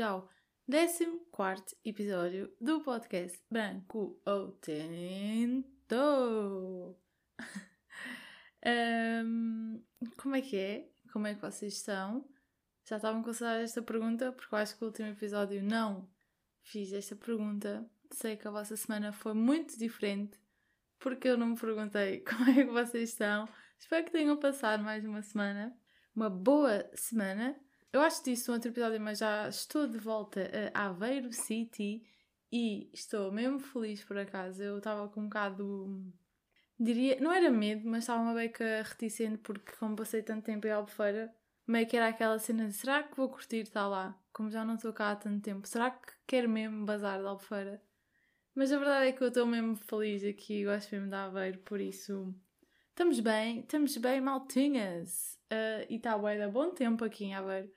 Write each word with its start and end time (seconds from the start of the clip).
bem-vindos 0.00 0.02
ao 0.02 0.30
14 0.70 1.76
episódio 1.84 2.50
do 2.58 2.80
podcast 2.80 3.38
Branco 3.50 4.18
ou 4.24 4.52
Tento. 4.52 5.94
um, 8.64 9.82
como 10.16 10.36
é 10.36 10.40
que 10.40 10.56
é? 10.56 10.88
Como 11.12 11.26
é 11.26 11.34
que 11.34 11.40
vocês 11.42 11.74
estão? 11.74 12.26
Já 12.88 12.96
estavam 12.96 13.22
com 13.22 13.32
saudade 13.34 13.62
desta 13.62 13.82
pergunta, 13.82 14.32
porque 14.32 14.54
eu 14.54 14.58
acho 14.58 14.78
que 14.78 14.84
o 14.84 14.86
último 14.86 15.08
episódio 15.08 15.62
não 15.62 16.08
fiz 16.62 16.92
esta 16.92 17.14
pergunta. 17.14 17.86
Sei 18.10 18.36
que 18.36 18.48
a 18.48 18.50
vossa 18.50 18.76
semana 18.76 19.12
foi 19.12 19.34
muito 19.34 19.78
diferente, 19.78 20.40
porque 20.98 21.28
eu 21.28 21.36
não 21.36 21.48
me 21.48 21.56
perguntei 21.56 22.20
como 22.24 22.48
é 22.48 22.54
que 22.54 22.72
vocês 22.72 23.10
estão. 23.10 23.46
Espero 23.78 24.04
que 24.06 24.12
tenham 24.12 24.38
passado 24.38 24.82
mais 24.82 25.04
uma 25.04 25.20
semana, 25.20 25.76
uma 26.16 26.30
boa 26.30 26.90
semana. 26.94 27.54
Eu 27.92 28.00
acho 28.02 28.22
que 28.22 28.30
disse 28.30 28.46
no 28.48 28.54
outro 28.54 28.70
episódio, 28.70 29.00
mas 29.00 29.18
já 29.18 29.48
estou 29.48 29.86
de 29.86 29.98
volta 29.98 30.48
a 30.72 30.86
Aveiro 30.86 31.32
City 31.32 32.02
e 32.52 32.88
estou 32.92 33.32
mesmo 33.32 33.58
feliz 33.58 34.04
por 34.04 34.16
acaso. 34.16 34.62
Eu 34.62 34.78
estava 34.78 35.08
com 35.08 35.22
um 35.22 35.24
bocado. 35.24 36.12
Diria, 36.78 37.20
não 37.20 37.32
era 37.32 37.50
medo, 37.50 37.88
mas 37.88 38.04
estava 38.04 38.22
uma 38.22 38.34
beca 38.34 38.82
reticente 38.82 39.38
porque, 39.38 39.72
como 39.72 39.96
passei 39.96 40.22
tanto 40.22 40.44
tempo 40.44 40.66
em 40.66 40.70
Albufeira, 40.70 41.34
meio 41.66 41.86
que 41.86 41.96
era 41.96 42.08
aquela 42.08 42.38
cena 42.38 42.66
de 42.68 42.72
será 42.74 43.02
que 43.02 43.16
vou 43.16 43.28
curtir 43.28 43.62
estar 43.62 43.88
lá? 43.88 44.16
Como 44.32 44.50
já 44.50 44.64
não 44.64 44.76
estou 44.76 44.92
cá 44.92 45.10
há 45.10 45.16
tanto 45.16 45.42
tempo, 45.42 45.66
será 45.66 45.90
que 45.90 46.12
quero 46.26 46.48
mesmo 46.48 46.86
bazar 46.86 47.18
de 47.20 47.26
Albufeira? 47.26 47.82
Mas 48.54 48.72
a 48.72 48.78
verdade 48.78 49.08
é 49.08 49.12
que 49.12 49.22
eu 49.22 49.28
estou 49.28 49.46
mesmo 49.46 49.76
feliz 49.76 50.24
aqui, 50.24 50.64
gosto 50.64 50.92
mesmo 50.92 51.08
de 51.08 51.14
Aveiro, 51.14 51.58
por 51.60 51.80
isso 51.80 52.34
estamos 52.90 53.20
bem, 53.20 53.60
estamos 53.60 53.96
bem, 53.96 54.20
maltinhas. 54.20 55.38
Uh, 55.52 55.86
e 55.88 55.96
está 55.96 56.16
bué, 56.16 56.46
bom 56.48 56.70
tempo 56.70 57.04
aqui 57.04 57.24
em 57.24 57.34
Aveiro. 57.34 57.70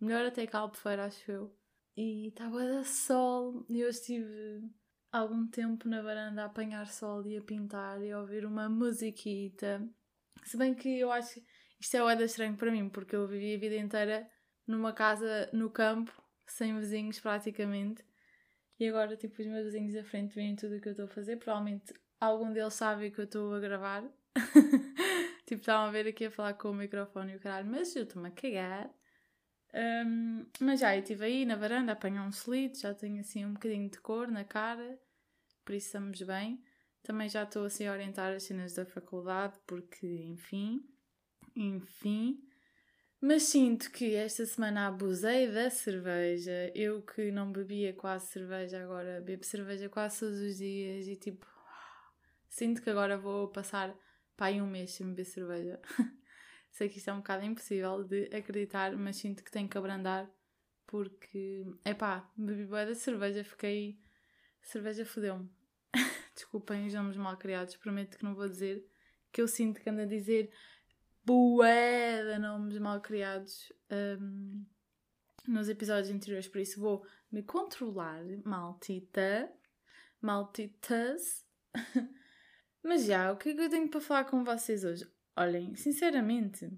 Melhor 0.00 0.26
até 0.26 0.46
que 0.46 0.56
Albufeira, 0.56 1.06
acho 1.06 1.30
eu. 1.30 1.54
E 1.96 2.28
estava 2.28 2.62
a 2.62 2.66
dar 2.66 2.84
sol 2.84 3.66
e 3.68 3.80
eu 3.80 3.88
estive 3.88 4.62
algum 5.10 5.46
tempo 5.48 5.88
na 5.88 6.00
varanda 6.00 6.42
a 6.42 6.46
apanhar 6.46 6.86
sol 6.86 7.26
e 7.26 7.36
a 7.36 7.42
pintar 7.42 8.00
e 8.02 8.12
a 8.12 8.20
ouvir 8.20 8.44
uma 8.44 8.68
musiquita. 8.68 9.84
Se 10.44 10.56
bem 10.56 10.74
que 10.74 11.00
eu 11.00 11.10
acho 11.10 11.34
que 11.34 11.46
isto 11.80 11.96
é 11.96 12.02
o 12.02 12.10
estranho 12.10 12.56
para 12.56 12.70
mim, 12.70 12.88
porque 12.88 13.16
eu 13.16 13.26
vivi 13.26 13.54
a 13.54 13.58
vida 13.58 13.76
inteira 13.76 14.28
numa 14.66 14.92
casa 14.92 15.48
no 15.52 15.70
campo, 15.70 16.12
sem 16.46 16.78
vizinhos 16.78 17.18
praticamente. 17.18 18.04
E 18.78 18.88
agora, 18.88 19.16
tipo, 19.16 19.40
os 19.40 19.46
meus 19.46 19.64
vizinhos 19.64 19.94
da 19.94 20.04
frente 20.04 20.34
veem 20.34 20.54
tudo 20.54 20.76
o 20.76 20.80
que 20.80 20.88
eu 20.88 20.92
estou 20.92 21.06
a 21.06 21.08
fazer. 21.08 21.36
Provavelmente 21.36 21.92
algum 22.20 22.52
deles 22.52 22.74
sabe 22.74 23.10
que 23.10 23.20
eu 23.20 23.24
estou 23.24 23.54
a 23.54 23.60
gravar. 23.60 24.04
tipo, 25.46 25.60
estavam 25.60 25.88
a 25.88 25.90
ver 25.90 26.06
aqui 26.06 26.26
a 26.26 26.30
falar 26.30 26.54
com 26.54 26.70
o 26.70 26.74
microfone 26.74 27.32
e 27.32 27.36
o 27.36 27.40
caralho, 27.40 27.68
mas 27.68 27.94
eu 27.96 28.04
estou-me 28.04 28.28
a 28.28 28.30
cagar. 28.30 28.90
Um, 29.74 30.46
mas 30.60 30.80
já, 30.80 30.96
eu 30.96 31.00
estive 31.00 31.24
aí 31.24 31.44
na 31.44 31.56
varanda 31.56 31.92
a 31.92 31.94
apanhar 31.94 32.26
um 32.26 32.32
solito, 32.32 32.80
já 32.80 32.94
tenho 32.94 33.20
assim 33.20 33.44
um 33.44 33.52
bocadinho 33.52 33.90
de 33.90 34.00
cor 34.00 34.28
na 34.28 34.44
cara, 34.44 34.98
por 35.64 35.74
isso 35.74 35.86
estamos 35.86 36.20
bem. 36.22 36.62
Também 37.02 37.28
já 37.28 37.44
estou 37.44 37.64
assim 37.64 37.86
a 37.86 37.92
orientar 37.92 38.34
as 38.34 38.42
cenas 38.44 38.74
da 38.74 38.84
faculdade, 38.84 39.58
porque, 39.66 40.06
enfim, 40.06 40.84
enfim. 41.54 42.42
Mas 43.20 43.44
sinto 43.44 43.90
que 43.90 44.14
esta 44.14 44.46
semana 44.46 44.86
abusei 44.86 45.50
da 45.50 45.70
cerveja. 45.70 46.70
Eu 46.74 47.02
que 47.02 47.30
não 47.32 47.50
bebia 47.50 47.92
quase 47.92 48.26
cerveja, 48.28 48.82
agora 48.82 49.20
bebo 49.20 49.44
cerveja 49.44 49.88
quase 49.88 50.20
todos 50.20 50.38
os 50.38 50.56
dias 50.58 51.06
e 51.06 51.16
tipo. 51.16 51.46
Sinto 52.48 52.82
que 52.82 52.90
agora 52.90 53.18
vou 53.18 53.48
passar 53.48 53.94
para 54.36 54.46
aí 54.46 54.62
um 54.62 54.66
mês 54.66 54.92
sem 54.92 55.06
beber 55.08 55.24
cerveja. 55.24 55.80
Sei 56.70 56.88
que 56.88 56.98
isto 56.98 57.10
é 57.10 57.12
um 57.12 57.18
bocado 57.18 57.44
impossível 57.44 58.04
de 58.04 58.24
acreditar, 58.34 58.96
mas 58.96 59.16
sinto 59.16 59.42
que 59.42 59.50
tenho 59.50 59.68
que 59.68 59.78
abrandar 59.78 60.30
porque, 60.88 61.66
é 61.84 61.92
pá, 61.92 62.28
bebi 62.34 62.64
boa 62.64 62.86
da 62.86 62.94
cerveja, 62.94 63.44
fiquei. 63.44 64.00
cerveja 64.62 65.04
fodeu-me. 65.04 65.50
Desculpem 66.34 66.86
os 66.86 66.94
nomes 66.94 67.16
mal 67.16 67.36
criados, 67.36 67.76
prometo 67.76 68.16
que 68.16 68.24
não 68.24 68.34
vou 68.34 68.48
dizer, 68.48 68.86
que 69.30 69.42
eu 69.42 69.46
sinto 69.46 69.80
que 69.80 69.90
ando 69.90 70.00
a 70.00 70.06
dizer 70.06 70.50
bué 71.24 72.24
de 72.24 72.38
nomes 72.38 72.78
mal 72.78 73.02
criados 73.02 73.70
um, 73.90 74.64
nos 75.46 75.68
episódios 75.68 76.10
anteriores, 76.10 76.48
por 76.48 76.58
isso 76.58 76.80
vou 76.80 77.06
me 77.30 77.42
controlar, 77.42 78.22
maltita, 78.44 79.52
maltitas. 80.22 81.44
Mas 82.82 83.04
já, 83.04 83.30
o 83.30 83.36
que 83.36 83.50
é 83.50 83.54
que 83.54 83.60
eu 83.60 83.68
tenho 83.68 83.90
para 83.90 84.00
falar 84.00 84.24
com 84.24 84.42
vocês 84.42 84.84
hoje? 84.84 85.06
Olhem, 85.40 85.76
sinceramente, 85.76 86.68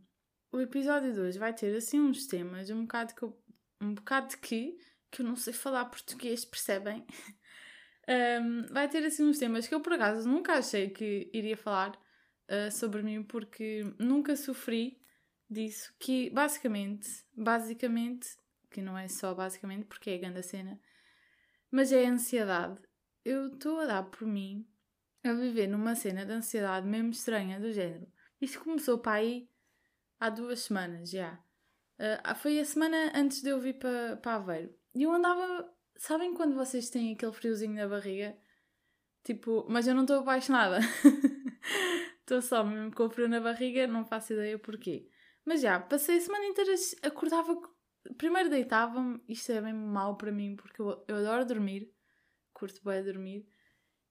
o 0.53 0.61
episódio 0.61 1.15
de 1.15 1.19
hoje 1.19 1.39
vai 1.39 1.51
ter 1.55 1.75
assim 1.75 1.99
uns 1.99 2.27
temas 2.27 2.69
um 2.69 2.83
bocado 2.83 3.15
que 3.15 3.23
eu, 3.23 3.43
um 3.81 3.95
bocado 3.95 4.37
que 4.37 4.77
que 5.11 5.23
eu 5.23 5.27
não 5.27 5.35
sei 5.35 5.55
falar 5.55 5.87
português, 5.87 6.45
percebem? 6.45 7.07
um, 8.07 8.67
vai 8.71 8.87
ter 8.87 9.03
assim 9.07 9.25
uns 9.25 9.39
temas 9.39 9.67
que 9.67 9.75
eu 9.75 9.81
por 9.81 9.95
acaso 9.95 10.29
nunca 10.29 10.53
achei 10.59 10.91
que 10.91 11.31
iria 11.33 11.57
falar 11.57 11.99
uh, 12.51 12.71
sobre 12.71 13.03
mim 13.03 13.23
porque 13.23 13.81
nunca 13.99 14.37
sofri 14.37 15.01
disso, 15.49 15.95
que 15.99 16.29
basicamente, 16.29 17.09
basicamente, 17.35 18.29
que 18.71 18.83
não 18.83 18.97
é 18.97 19.09
só 19.09 19.35
basicamente 19.35 19.87
porque 19.87 20.11
é 20.11 20.17
a 20.17 20.19
grande 20.19 20.43
cena, 20.43 20.79
mas 21.71 21.93
é 21.93 22.05
a 22.05 22.11
ansiedade. 22.11 22.79
Eu 23.25 23.47
estou 23.47 23.81
a 23.81 23.87
dar 23.87 24.03
por 24.03 24.29
mim 24.29 24.69
a 25.25 25.33
viver 25.33 25.67
numa 25.67 25.95
cena 25.95 26.27
de 26.27 26.33
ansiedade 26.33 26.87
mesmo 26.87 27.09
estranha 27.09 27.59
do 27.59 27.73
género. 27.73 28.07
Isto 28.41 28.61
começou 28.61 28.99
para 28.99 29.19
aí 29.19 29.49
há 30.19 30.31
duas 30.31 30.61
semanas 30.61 31.11
já. 31.11 31.39
Uh, 31.99 32.35
foi 32.37 32.59
a 32.59 32.65
semana 32.65 33.13
antes 33.15 33.43
de 33.43 33.51
eu 33.51 33.61
vir 33.61 33.79
para, 33.79 34.17
para 34.17 34.37
Aveiro. 34.37 34.75
E 34.95 35.03
eu 35.03 35.13
andava. 35.13 35.71
Sabem 35.97 36.33
quando 36.35 36.55
vocês 36.55 36.89
têm 36.89 37.13
aquele 37.13 37.33
friozinho 37.33 37.75
na 37.75 37.87
barriga? 37.87 38.37
Tipo, 39.23 39.67
mas 39.69 39.87
eu 39.87 39.95
não 39.95 40.03
estou 40.03 40.21
apaixonada. 40.21 40.79
Estou 42.31 42.41
só 42.41 42.63
mesmo 42.63 42.95
com 42.95 43.11
frio 43.11 43.29
na 43.29 43.41
barriga, 43.41 43.89
não 43.89 44.05
faço 44.05 44.33
ideia 44.33 44.57
porquê. 44.57 45.11
Mas 45.45 45.63
já, 45.63 45.81
passei 45.81 46.17
a 46.17 46.21
semana 46.21 46.47
inteira, 46.47 46.73
acordava. 47.03 47.61
Primeiro 48.17 48.49
deitava-me, 48.49 49.21
isto 49.29 49.51
é 49.51 49.61
bem 49.61 49.75
mau 49.75 50.17
para 50.17 50.31
mim 50.31 50.55
porque 50.55 50.81
eu, 50.81 51.05
eu 51.09 51.17
adoro 51.17 51.45
dormir, 51.45 51.93
curto 52.53 52.81
bem 52.85 53.03
dormir, 53.03 53.49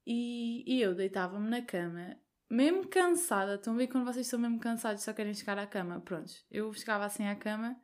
e, 0.05 0.65
e 0.67 0.81
eu 0.81 0.93
deitava-me 0.93 1.49
na 1.49 1.61
cama 1.61 2.19
mesmo 2.49 2.87
cansada, 2.87 3.55
estão 3.55 3.73
a 3.73 3.77
ver 3.77 3.87
quando 3.87 4.05
vocês 4.05 4.25
estão 4.25 4.39
mesmo 4.39 4.59
cansados 4.59 5.01
e 5.01 5.05
só 5.05 5.13
querem 5.13 5.33
chegar 5.33 5.57
à 5.59 5.67
cama? 5.67 6.01
Pronto, 6.01 6.33
eu 6.49 6.73
chegava 6.73 7.05
assim 7.05 7.27
à 7.27 7.35
cama 7.35 7.79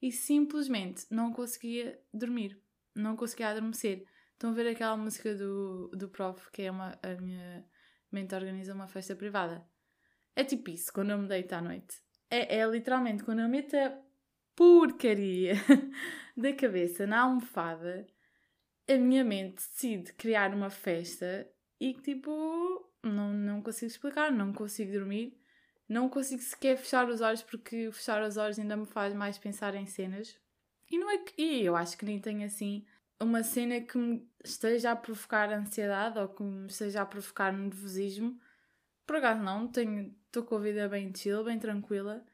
e 0.00 0.10
simplesmente 0.10 1.06
não 1.10 1.32
conseguia 1.32 2.00
dormir, 2.12 2.60
não 2.94 3.16
conseguia 3.16 3.48
adormecer. 3.48 4.06
Estão 4.32 4.50
a 4.50 4.54
ver 4.54 4.68
aquela 4.68 4.96
música 4.96 5.34
do, 5.34 5.88
do 5.88 6.08
prof, 6.08 6.50
que 6.50 6.62
é 6.62 6.70
uma, 6.70 6.98
a 7.02 7.20
minha 7.20 7.64
mente 8.10 8.34
organiza 8.34 8.74
uma 8.74 8.88
festa 8.88 9.14
privada? 9.14 9.66
É 10.34 10.42
tipo 10.42 10.70
isso, 10.70 10.92
quando 10.92 11.10
eu 11.10 11.18
me 11.18 11.28
deito 11.28 11.54
à 11.54 11.60
noite. 11.60 12.02
É, 12.30 12.56
é 12.56 12.66
literalmente 12.66 13.22
quando 13.22 13.40
eu 13.40 13.48
meto 13.48 13.76
a 13.76 13.96
porcaria 14.56 15.54
da 16.36 16.52
cabeça 16.52 17.06
na 17.06 17.20
almofada, 17.20 18.06
a 18.88 18.94
minha 18.96 19.24
mente 19.24 19.56
decide 19.56 20.12
criar 20.14 20.54
uma 20.54 20.70
festa 20.70 21.48
e 21.80 21.94
que 21.94 22.02
tipo 22.02 22.93
não, 23.08 23.32
não 23.32 23.62
consigo 23.62 23.90
explicar, 23.90 24.32
não 24.32 24.52
consigo 24.52 24.92
dormir, 24.92 25.38
não 25.88 26.08
consigo 26.08 26.42
sequer 26.42 26.76
fechar 26.76 27.08
os 27.08 27.20
olhos 27.20 27.42
porque 27.42 27.90
fechar 27.92 28.22
os 28.22 28.36
olhos 28.36 28.58
ainda 28.58 28.76
me 28.76 28.86
faz 28.86 29.14
mais 29.14 29.38
pensar 29.38 29.74
em 29.74 29.86
cenas. 29.86 30.38
E 30.90 30.98
não 30.98 31.10
é 31.10 31.18
que. 31.18 31.40
E 31.40 31.64
eu 31.64 31.76
acho 31.76 31.96
que 31.96 32.04
nem 32.04 32.20
tenho 32.20 32.44
assim 32.44 32.84
uma 33.20 33.42
cena 33.42 33.80
que 33.80 33.96
me 33.96 34.28
esteja 34.44 34.92
a 34.92 34.96
provocar 34.96 35.50
ansiedade 35.52 36.18
ou 36.18 36.28
que 36.28 36.42
me 36.42 36.66
esteja 36.66 37.02
a 37.02 37.06
provocar 37.06 37.52
nervosismo. 37.52 38.38
Por 39.06 39.16
acaso 39.16 39.42
não, 39.42 39.68
tenho 39.68 40.14
estou 40.26 40.42
com 40.42 40.56
a 40.56 40.60
vida 40.60 40.88
bem 40.88 41.12
chill, 41.14 41.44
bem 41.44 41.58
tranquila. 41.58 42.24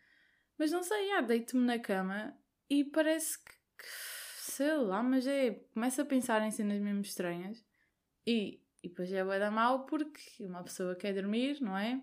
Mas 0.58 0.70
não 0.70 0.82
sei, 0.82 1.12
ah, 1.12 1.20
deito-me 1.20 1.64
na 1.64 1.78
cama 1.78 2.36
e 2.68 2.84
parece 2.84 3.38
que, 3.38 3.52
que, 3.78 3.88
sei 4.52 4.74
lá, 4.76 5.02
mas 5.02 5.26
é. 5.26 5.52
Começo 5.74 6.00
a 6.02 6.04
pensar 6.04 6.42
em 6.42 6.50
cenas 6.50 6.80
mesmo 6.80 7.00
estranhas. 7.00 7.64
E 8.26 8.59
e 8.82 8.88
depois 8.88 9.12
é 9.12 9.22
bué 9.24 9.38
da 9.38 9.50
mal 9.50 9.86
porque 9.86 10.44
uma 10.44 10.62
pessoa 10.62 10.94
quer 10.94 11.14
dormir, 11.14 11.60
não 11.60 11.76
é? 11.76 12.02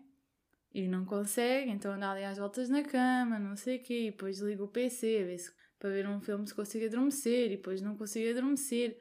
E 0.74 0.88
não 0.88 1.06
consegue, 1.06 1.72
então 1.72 1.92
anda 1.92 2.12
ali 2.12 2.24
às 2.24 2.38
voltas 2.38 2.70
na 2.70 2.84
cama, 2.84 3.40
não 3.40 3.56
sei 3.56 3.78
o 3.78 3.84
quê, 3.84 4.08
e 4.08 4.12
depois 4.12 4.40
liga 4.40 4.64
o 4.64 4.68
PC 4.68 5.38
para 5.80 5.90
ver 5.90 6.08
um 6.08 6.20
filme 6.20 6.46
se 6.48 6.54
consigo 6.54 6.86
adormecer, 6.86 7.48
e 7.48 7.58
depois 7.58 7.82
não 7.82 7.96
consigo 7.96 8.30
adormecer. 8.30 9.00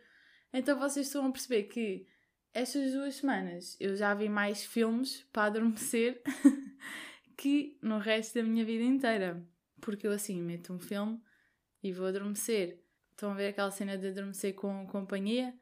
Então 0.53 0.79
vocês 0.79 1.07
estão 1.07 1.27
a 1.27 1.33
perceber 1.33 1.65
que 1.65 2.07
estas 2.55 2.93
duas 2.93 3.17
semanas 3.17 3.77
eu 3.79 3.95
já 3.97 4.15
vi 4.15 4.29
mais 4.29 4.65
filmes 4.65 5.23
para 5.33 5.45
adormecer 5.45 6.23
que 7.37 7.79
no 7.83 7.99
resto 7.99 8.35
da 8.35 8.43
minha 8.43 8.65
vida 8.65 8.85
inteira. 8.85 9.47
Porque 9.81 10.07
eu 10.07 10.13
assim 10.13 10.41
meto 10.41 10.73
um 10.73 10.79
filme 10.79 11.21
e 11.83 11.93
vou 11.93 12.07
adormecer. 12.07 12.83
Estão 13.11 13.33
a 13.33 13.35
ver 13.35 13.49
aquela 13.49 13.71
cena 13.71 13.99
de 13.99 14.09
adormecer 14.09 14.55
com 14.55 14.87
companhia? 14.87 15.55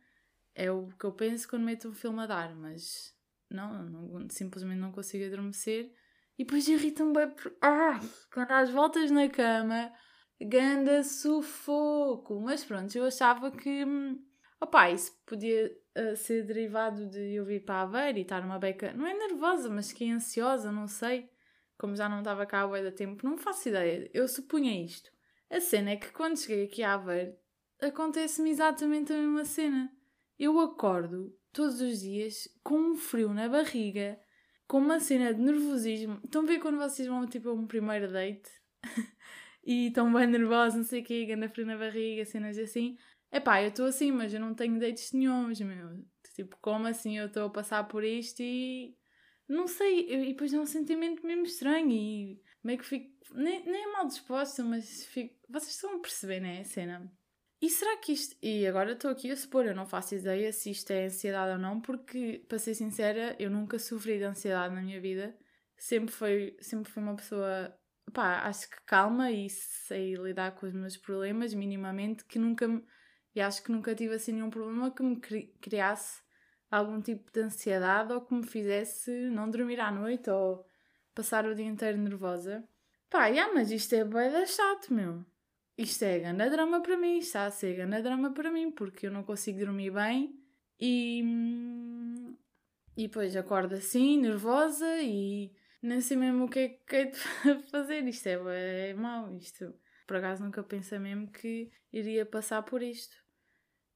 É 0.54 0.70
o 0.70 0.88
que 0.88 1.04
eu 1.04 1.12
penso 1.12 1.48
quando 1.48 1.64
meto 1.64 1.88
um 1.88 1.94
filme 1.94 2.22
a 2.22 2.26
dar, 2.26 2.54
mas 2.54 3.14
não, 3.50 3.84
não 3.84 4.30
simplesmente 4.30 4.78
não 4.78 4.92
consigo 4.92 5.24
adormecer. 5.24 5.92
E 6.38 6.44
depois 6.44 6.66
irrita-me 6.68 7.12
bem. 7.12 7.34
Ah, 7.60 8.00
quando 8.32 8.50
às 8.50 8.70
voltas 8.70 9.10
na 9.10 9.28
cama, 9.28 9.92
ganda 10.40 11.02
sufoco. 11.04 12.40
Mas 12.40 12.64
pronto, 12.64 12.94
eu 12.96 13.04
achava 13.04 13.50
que. 13.50 13.84
Hum, 13.84 14.24
opá, 14.60 14.90
isso 14.90 15.12
podia 15.26 15.72
uh, 15.96 16.16
ser 16.16 16.44
derivado 16.44 17.08
de 17.08 17.34
eu 17.34 17.44
vir 17.44 17.64
para 17.64 17.82
Aveiro 17.82 18.18
e 18.18 18.22
estar 18.22 18.44
uma 18.44 18.58
beca. 18.58 18.92
Não 18.92 19.06
é 19.06 19.14
nervosa, 19.14 19.68
mas 19.70 19.92
que 19.92 20.04
é 20.04 20.12
ansiosa, 20.12 20.72
não 20.72 20.88
sei. 20.88 21.30
Como 21.78 21.96
já 21.96 22.08
não 22.08 22.18
estava 22.18 22.46
cá 22.46 22.62
há 22.62 22.82
da 22.82 22.92
tempo, 22.92 23.26
não 23.26 23.36
faço 23.38 23.68
ideia. 23.68 24.08
Eu 24.12 24.28
supunha 24.28 24.84
isto. 24.84 25.10
A 25.50 25.60
cena 25.60 25.90
é 25.90 25.96
que 25.96 26.12
quando 26.12 26.38
cheguei 26.38 26.64
aqui 26.64 26.82
a 26.82 26.94
Aveiro, 26.94 27.36
acontece-me 27.80 28.50
exatamente 28.50 29.12
a 29.12 29.16
mesma 29.16 29.44
cena. 29.44 29.92
Eu 30.38 30.58
acordo 30.58 31.36
todos 31.52 31.80
os 31.80 32.00
dias 32.00 32.48
com 32.62 32.76
um 32.76 32.96
frio 32.96 33.32
na 33.32 33.48
barriga, 33.48 34.18
com 34.66 34.78
uma 34.78 34.98
cena 34.98 35.32
de 35.32 35.40
nervosismo. 35.40 36.20
Estão 36.24 36.42
a 36.42 36.46
ver 36.46 36.58
quando 36.58 36.78
vocês 36.78 37.06
vão 37.06 37.26
tipo 37.26 37.48
a 37.48 37.52
um 37.52 37.66
primeiro 37.66 38.12
date 38.12 38.50
e 39.64 39.88
estão 39.88 40.12
bem 40.12 40.26
nervosos, 40.26 40.76
não 40.76 40.84
sei 40.84 41.02
o 41.02 41.04
quê, 41.04 41.26
ganda 41.26 41.48
frio 41.48 41.66
na 41.66 41.76
barriga, 41.76 42.24
cenas 42.24 42.58
assim. 42.58 42.96
Epá, 43.30 43.62
eu 43.62 43.68
estou 43.68 43.86
assim, 43.86 44.12
mas 44.12 44.32
eu 44.34 44.40
não 44.40 44.54
tenho 44.54 44.78
dates 44.78 45.12
nenhums, 45.12 45.60
meu. 45.60 46.04
Tipo, 46.34 46.56
como 46.60 46.86
assim 46.86 47.18
eu 47.18 47.26
estou 47.26 47.46
a 47.46 47.50
passar 47.50 47.84
por 47.88 48.04
isto 48.04 48.40
e. 48.42 48.96
Não 49.48 49.66
sei, 49.66 50.10
e 50.10 50.26
depois 50.28 50.52
é 50.54 50.58
um 50.58 50.66
sentimento 50.66 51.24
mesmo 51.26 51.44
estranho 51.44 51.90
e 51.90 52.40
meio 52.62 52.78
que 52.78 52.84
fico. 52.84 53.12
Nem, 53.32 53.64
nem 53.64 53.84
é 53.84 53.92
mal 53.92 54.06
disposta, 54.06 54.64
mas 54.64 55.04
fico. 55.06 55.34
Vocês 55.48 55.74
estão 55.74 55.96
a 55.96 55.98
perceber, 56.00 56.40
né? 56.40 56.60
A 56.60 56.64
cena. 56.64 57.12
E 57.60 57.70
será 57.70 57.96
que 57.96 58.12
isto. 58.12 58.36
E 58.42 58.66
agora 58.66 58.92
estou 58.92 59.10
aqui 59.10 59.30
a 59.30 59.36
supor, 59.36 59.66
eu 59.66 59.74
não 59.74 59.86
faço 59.86 60.14
ideia 60.14 60.52
se 60.52 60.70
isto 60.70 60.90
é 60.90 61.06
ansiedade 61.06 61.52
ou 61.52 61.58
não, 61.58 61.80
porque, 61.80 62.44
para 62.48 62.58
ser 62.58 62.74
sincera, 62.74 63.34
eu 63.38 63.50
nunca 63.50 63.78
sofri 63.78 64.18
de 64.18 64.24
ansiedade 64.24 64.74
na 64.74 64.82
minha 64.82 65.00
vida. 65.00 65.36
Sempre 65.76 66.14
foi, 66.14 66.56
sempre 66.60 66.90
fui 66.90 67.02
uma 67.02 67.16
pessoa, 67.16 67.76
pá, 68.12 68.42
acho 68.46 68.68
que 68.68 68.76
calma 68.86 69.30
e 69.30 69.48
sei 69.50 70.14
lidar 70.14 70.52
com 70.52 70.66
os 70.66 70.72
meus 70.72 70.96
problemas 70.96 71.54
minimamente, 71.54 72.24
que 72.24 72.38
nunca 72.38 72.68
me. 72.68 72.84
E 73.34 73.40
acho 73.40 73.62
que 73.64 73.72
nunca 73.72 73.94
tive 73.94 74.14
assim 74.14 74.32
nenhum 74.32 74.50
problema 74.50 74.90
que 74.94 75.02
me 75.02 75.20
criasse 75.60 76.22
algum 76.70 77.00
tipo 77.00 77.32
de 77.32 77.40
ansiedade 77.40 78.12
ou 78.12 78.20
que 78.20 78.34
me 78.34 78.46
fizesse 78.46 79.10
não 79.30 79.50
dormir 79.50 79.80
à 79.80 79.90
noite 79.90 80.30
ou 80.30 80.64
passar 81.14 81.46
o 81.46 81.54
dia 81.54 81.66
inteiro 81.66 81.98
nervosa. 81.98 82.62
Pá, 83.10 83.26
yeah, 83.26 83.52
mas 83.52 83.70
isto 83.70 83.94
é 83.94 84.04
bem 84.04 84.46
chato, 84.46 84.92
meu 84.92 85.24
isto 85.76 86.02
é 86.04 86.20
grande 86.20 86.50
drama 86.50 86.80
para 86.80 86.96
mim, 86.96 87.18
está 87.18 87.46
a 87.46 87.50
ser 87.50 87.74
grande 87.74 88.02
drama 88.02 88.32
para 88.32 88.50
mim, 88.50 88.70
porque 88.70 89.06
eu 89.06 89.10
não 89.10 89.24
consigo 89.24 89.58
dormir 89.58 89.90
bem 89.90 90.38
e. 90.80 91.22
E 92.96 93.08
depois 93.08 93.34
acordo 93.34 93.74
assim, 93.74 94.20
nervosa 94.20 95.02
e 95.02 95.52
nem 95.82 96.00
sei 96.00 96.16
mesmo 96.16 96.44
o 96.44 96.48
que 96.48 96.58
é 96.60 96.68
que 96.68 96.96
é 96.96 97.04
de 97.06 97.18
fazer. 97.70 98.06
Isto 98.06 98.28
é, 98.28 98.90
é 98.90 98.94
mau, 98.94 99.34
isto. 99.34 99.74
Por 100.06 100.16
acaso 100.16 100.44
nunca 100.44 100.62
pensei 100.62 100.98
mesmo 100.98 101.30
que 101.30 101.72
iria 101.92 102.24
passar 102.24 102.62
por 102.62 102.82
isto. 102.82 103.16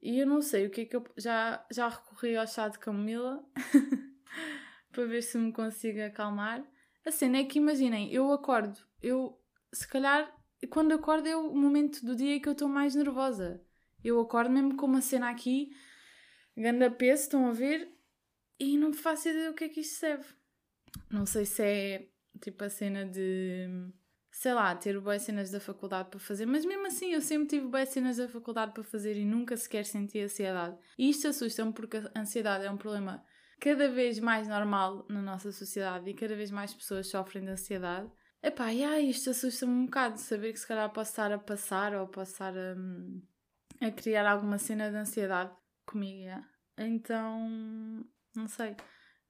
E 0.03 0.19
eu 0.19 0.27
não 0.27 0.43
sei 0.43 0.67
o 0.67 0.71
que 0.71 0.81
é 0.81 0.85
que 0.85 0.97
eu. 0.97 1.05
Já, 1.17 1.65
já 1.71 1.89
recorri 1.89 2.37
ao 2.37 2.47
chá 2.47 2.69
de 2.69 2.79
camomila 2.79 3.45
para 4.91 5.05
ver 5.07 5.23
se 5.23 5.39
me 5.39 5.53
consigo 5.53 6.03
acalmar. 6.03 6.65
A 7.07 7.11
cena 7.13 7.39
é 7.39 7.45
que 7.45 7.59
imaginem, 7.59 8.13
eu 8.13 8.33
acordo, 8.33 8.79
eu 9.01 9.41
se 9.73 9.87
calhar 9.87 10.31
quando 10.67 10.93
acordo 10.93 11.29
é 11.29 11.37
o 11.37 11.55
momento 11.55 12.05
do 12.05 12.17
dia 12.17 12.41
que 12.41 12.49
eu 12.49 12.53
estou 12.53 12.69
mais 12.69 12.95
nervosa. 12.95 13.63
Eu 14.03 14.21
acordo 14.21 14.51
mesmo 14.51 14.77
com 14.77 14.87
uma 14.87 15.01
cena 15.01 15.31
aqui, 15.31 15.71
ganda 16.57 16.91
peso, 16.91 17.23
estão 17.23 17.49
a 17.49 17.53
ver, 17.53 17.89
e 18.59 18.77
não 18.77 18.93
faço 18.93 19.29
ideia 19.29 19.51
do 19.51 19.55
que 19.55 19.65
é 19.65 19.69
que 19.69 19.81
isto 19.81 19.99
serve. 19.99 20.27
Não 21.11 21.27
sei 21.27 21.45
se 21.45 21.63
é 21.63 22.09
tipo 22.41 22.65
a 22.65 22.71
cena 22.71 23.05
de, 23.05 23.67
sei 24.31 24.55
lá, 24.55 24.75
ter 24.75 24.99
boas 25.01 25.23
cenas 25.23 25.51
da 25.51 25.61
faculdade 25.61 26.11
para 26.11 26.19
fazer, 26.19 26.47
mas 26.47 26.65
mesmo 26.65 26.87
assim 26.87 27.13
eu 27.13 27.21
sempre 27.21 27.49
tive 27.49 27.67
boas 27.67 27.89
cenas 27.89 28.17
da 28.17 28.29
faculdade 28.29 28.73
para 28.73 28.83
fazer 28.83 29.17
e 29.17 29.25
nunca 29.25 29.57
sequer 29.57 29.85
senti 29.85 30.21
ansiedade. 30.21 30.77
E 30.97 31.11
isto 31.11 31.29
assusta-me 31.29 31.73
porque 31.73 31.99
a 31.99 32.21
ansiedade 32.21 32.65
é 32.65 32.71
um 32.71 32.77
problema 32.77 33.25
cada 33.61 33.91
vez 33.91 34.19
mais 34.21 34.47
normal 34.47 35.05
na 35.09 35.21
nossa 35.21 35.51
sociedade 35.51 36.09
e 36.09 36.15
cada 36.15 36.37
vez 36.37 36.51
mais 36.51 36.73
pessoas 36.73 37.09
sofrem 37.09 37.45
de 37.45 37.51
ansiedade. 37.51 38.11
Epá, 38.43 38.71
yeah, 38.71 39.01
isto 39.01 39.31
assusta-me 39.31 39.73
um 39.73 39.85
bocado, 39.87 40.19
saber 40.19 40.53
que 40.53 40.61
se 40.61 40.67
calhar 40.67 40.89
posso 40.93 41.11
estar 41.11 41.33
a 41.33 41.39
passar 41.39 41.93
ou 41.95 42.07
posso 42.07 42.33
estar 42.33 42.55
a, 42.57 42.77
a 43.87 43.91
criar 43.91 44.27
alguma 44.31 44.59
cena 44.59 44.91
de 44.91 44.97
ansiedade 44.97 45.51
comigo. 45.85 46.21
Yeah. 46.21 46.49
Então, 46.79 48.05
não 48.35 48.47
sei. 48.47 48.77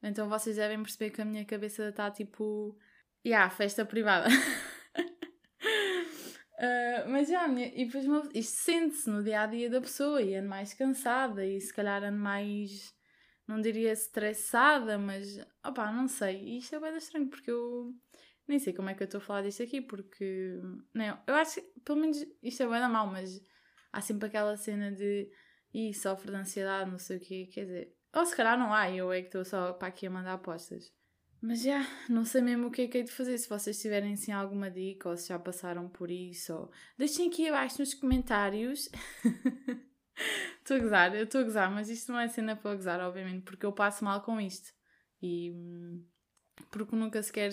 Então 0.02 0.28
vocês 0.28 0.56
devem 0.56 0.82
perceber 0.82 1.10
que 1.10 1.22
a 1.22 1.25
minha 1.25 1.44
cabeça 1.44 1.88
está 1.88 2.10
tipo. 2.10 2.78
Yeah, 3.26 3.50
festa 3.50 3.84
privada. 3.84 4.28
uh, 6.58 7.08
mas 7.11 7.28
já, 7.28 7.49
minha, 7.49 7.69
e 7.75 7.87
depois 7.87 8.04
isto 8.34 8.56
sente-se 8.58 9.11
no 9.11 9.22
dia 9.25 9.43
a 9.43 9.46
dia 9.46 9.70
da 9.70 9.81
pessoa 9.81 10.22
e 10.22 10.34
ando 10.37 10.49
mais 10.49 10.72
cansada 10.75 11.44
e 11.44 11.61
se 11.61 11.72
calhar 11.72 12.04
ando 12.04 12.19
mais. 12.19 12.94
Não 13.46 13.61
diria 13.61 13.93
estressada, 13.93 14.99
mas. 14.99 15.38
opá, 15.64 15.90
não 15.90 16.06
sei. 16.06 16.58
Isto 16.58 16.76
é 16.76 16.81
bem 16.81 16.96
estranho 16.96 17.28
porque 17.28 17.50
eu 17.50 17.94
nem 18.49 18.59
sei 18.59 18.73
como 18.73 18.89
é 18.89 18.95
que 18.95 19.03
eu 19.03 19.06
estou 19.06 19.19
a 19.19 19.23
falar 19.23 19.43
disto 19.43 19.62
aqui, 19.62 19.81
porque. 19.81 20.59
Não, 20.95 21.19
eu 21.27 21.35
acho 21.35 21.61
que, 21.61 21.81
pelo 21.85 22.00
menos, 22.00 22.25
isto 22.43 22.62
é 22.62 22.67
bem 22.67 22.89
mal, 22.89 23.06
mas 23.06 23.41
há 23.93 24.00
sempre 24.00 24.29
aquela 24.29 24.56
cena 24.56 24.91
de. 24.91 25.31
Ih, 25.73 25.93
sofre 25.93 26.31
de 26.31 26.37
ansiedade, 26.37 26.91
não 26.91 26.99
sei 26.99 27.19
o 27.19 27.21
quê, 27.21 27.50
quer 27.53 27.67
dizer. 27.67 27.95
Ou 28.15 28.25
se 28.25 28.35
calhar 28.35 28.59
não 28.59 28.73
há, 28.73 28.91
eu 28.91 29.12
é 29.12 29.21
que 29.21 29.29
estou 29.29 29.45
só 29.45 29.75
para 29.75 29.89
aqui 29.89 30.06
a 30.06 30.11
mandar 30.11 30.33
apostas. 30.35 30.91
Mas 31.41 31.62
já, 31.62 31.87
não 32.09 32.25
sei 32.25 32.41
mesmo 32.41 32.67
o 32.67 32.71
que 32.71 32.83
é 32.83 32.89
que 32.89 32.99
hei 32.99 33.05
de 33.05 33.12
fazer. 33.12 33.37
Se 33.39 33.49
vocês 33.49 33.81
tiverem 33.81 34.15
assim 34.15 34.33
alguma 34.33 34.71
dica 34.71 35.09
ou 35.09 35.17
se 35.17 35.29
já 35.29 35.39
passaram 35.39 35.89
por 35.89 36.11
isso, 36.11 36.55
ou... 36.55 36.71
deixem 36.97 37.29
aqui 37.29 37.49
abaixo 37.49 37.79
nos 37.81 37.95
comentários. 37.95 38.89
Estou 40.59 40.77
a 40.77 40.81
gozar, 40.81 41.15
eu 41.15 41.25
estou 41.25 41.41
a 41.41 41.45
gozar, 41.45 41.71
mas 41.71 41.89
isto 41.89 42.11
não 42.11 42.19
é 42.19 42.29
cena 42.29 42.56
para 42.56 42.75
gozar, 42.75 43.00
obviamente, 43.00 43.45
porque 43.45 43.65
eu 43.65 43.73
passo 43.73 44.05
mal 44.05 44.21
com 44.21 44.41
isto. 44.41 44.73
E. 45.23 45.53
Hum, 45.53 46.05
porque 46.71 46.97
nunca 46.97 47.23
sequer 47.23 47.53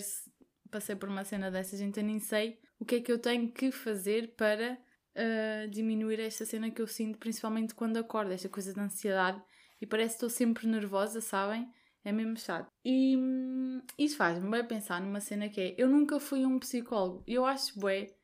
passei 0.76 0.94
por 0.94 1.08
uma 1.08 1.24
cena 1.24 1.50
dessas, 1.50 1.80
então 1.80 2.02
nem 2.02 2.18
sei 2.18 2.58
o 2.78 2.84
que 2.84 2.96
é 2.96 3.00
que 3.00 3.10
eu 3.10 3.18
tenho 3.18 3.50
que 3.50 3.70
fazer 3.70 4.34
para 4.36 4.78
uh, 5.16 5.68
diminuir 5.70 6.20
esta 6.20 6.44
cena 6.44 6.70
que 6.70 6.82
eu 6.82 6.86
sinto, 6.86 7.18
principalmente 7.18 7.74
quando 7.74 7.96
acordo, 7.96 8.32
esta 8.32 8.48
coisa 8.50 8.74
de 8.74 8.80
ansiedade. 8.80 9.42
E 9.80 9.86
parece 9.86 10.10
que 10.10 10.16
estou 10.16 10.30
sempre 10.30 10.66
nervosa, 10.66 11.22
sabem? 11.22 11.66
É 12.04 12.12
mesmo 12.12 12.36
chato. 12.36 12.70
E 12.84 13.16
hum, 13.16 13.80
isso 13.98 14.18
faz-me 14.18 14.50
bem 14.50 14.66
pensar 14.66 15.00
numa 15.00 15.20
cena 15.20 15.48
que 15.48 15.60
é: 15.60 15.74
eu 15.78 15.88
nunca 15.88 16.20
fui 16.20 16.44
um 16.44 16.58
psicólogo. 16.58 17.24
Eu 17.26 17.46
acho 17.46 17.78
bué, 17.78 18.14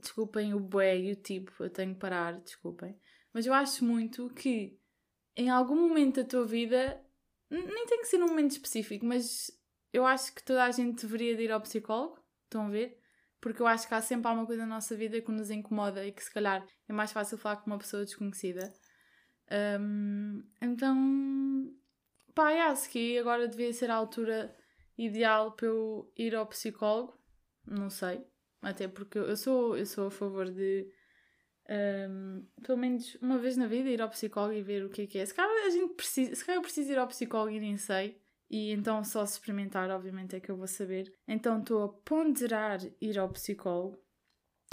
desculpem 0.00 0.54
o 0.54 0.60
bué 0.60 0.98
e 0.98 1.12
o 1.12 1.16
tipo, 1.16 1.52
eu 1.60 1.68
tenho 1.68 1.94
que 1.94 2.00
parar, 2.00 2.40
desculpem. 2.40 2.96
Mas 3.32 3.44
eu 3.44 3.52
acho 3.52 3.84
muito 3.84 4.30
que 4.30 4.78
em 5.36 5.50
algum 5.50 5.76
momento 5.76 6.22
da 6.22 6.28
tua 6.28 6.46
vida, 6.46 7.00
nem 7.50 7.86
tem 7.86 8.00
que 8.00 8.06
ser 8.06 8.18
num 8.18 8.28
momento 8.28 8.52
específico, 8.52 9.04
mas 9.04 9.57
eu 9.98 10.06
acho 10.06 10.34
que 10.34 10.42
toda 10.42 10.64
a 10.64 10.70
gente 10.70 11.02
deveria 11.02 11.36
de 11.36 11.42
ir 11.44 11.52
ao 11.52 11.60
psicólogo, 11.60 12.18
estão 12.44 12.66
a 12.66 12.70
ver? 12.70 12.98
Porque 13.40 13.62
eu 13.62 13.66
acho 13.66 13.86
que 13.86 13.94
há 13.94 14.00
sempre 14.00 14.28
alguma 14.28 14.46
coisa 14.46 14.62
na 14.62 14.74
nossa 14.74 14.96
vida 14.96 15.20
que 15.20 15.30
nos 15.30 15.50
incomoda 15.50 16.04
e 16.06 16.12
que 16.12 16.22
se 16.22 16.32
calhar 16.32 16.66
é 16.88 16.92
mais 16.92 17.12
fácil 17.12 17.38
falar 17.38 17.56
com 17.56 17.66
uma 17.66 17.78
pessoa 17.78 18.04
desconhecida. 18.04 18.72
Um, 19.80 20.42
então, 20.60 21.72
pá, 22.34 22.50
acho 22.70 22.90
que 22.90 23.18
agora 23.18 23.48
devia 23.48 23.72
ser 23.72 23.90
a 23.90 23.94
altura 23.94 24.54
ideal 24.96 25.52
para 25.52 25.66
eu 25.66 26.12
ir 26.16 26.34
ao 26.34 26.46
psicólogo. 26.46 27.16
Não 27.66 27.90
sei. 27.90 28.26
Até 28.60 28.88
porque 28.88 29.18
eu 29.18 29.36
sou, 29.36 29.76
eu 29.76 29.86
sou 29.86 30.08
a 30.08 30.10
favor 30.10 30.50
de, 30.50 30.90
um, 32.10 32.44
pelo 32.62 32.78
menos 32.78 33.16
uma 33.22 33.38
vez 33.38 33.56
na 33.56 33.66
vida, 33.66 33.88
ir 33.88 34.02
ao 34.02 34.10
psicólogo 34.10 34.54
e 34.54 34.62
ver 34.62 34.84
o 34.84 34.90
que 34.90 35.02
é 35.02 35.06
que 35.06 35.18
é. 35.18 35.26
Se 35.26 35.34
calhar 35.34 35.66
a 35.66 35.70
gente 35.70 35.94
precisa, 35.94 36.34
se 36.34 36.44
calhar 36.44 36.58
eu 36.58 36.62
preciso 36.62 36.90
ir 36.90 36.98
ao 36.98 37.06
psicólogo 37.06 37.50
e 37.50 37.60
nem 37.60 37.76
sei. 37.76 38.20
E 38.50 38.72
então, 38.72 39.04
só 39.04 39.26
se 39.26 39.34
experimentar, 39.34 39.90
obviamente, 39.90 40.34
é 40.34 40.40
que 40.40 40.50
eu 40.50 40.56
vou 40.56 40.66
saber. 40.66 41.12
Então, 41.26 41.60
estou 41.60 41.84
a 41.84 41.88
ponderar 41.88 42.80
ir 43.00 43.18
ao 43.18 43.28
psicólogo. 43.30 43.98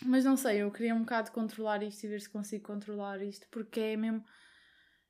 Mas 0.03 0.25
não 0.25 0.35
sei, 0.35 0.61
eu 0.61 0.71
queria 0.71 0.95
um 0.95 1.01
bocado 1.01 1.31
controlar 1.31 1.83
isto 1.83 2.03
e 2.03 2.09
ver 2.09 2.21
se 2.21 2.29
consigo 2.29 2.65
controlar 2.65 3.21
isto, 3.21 3.47
porque 3.49 3.79
é 3.79 3.97
mesmo. 3.97 4.23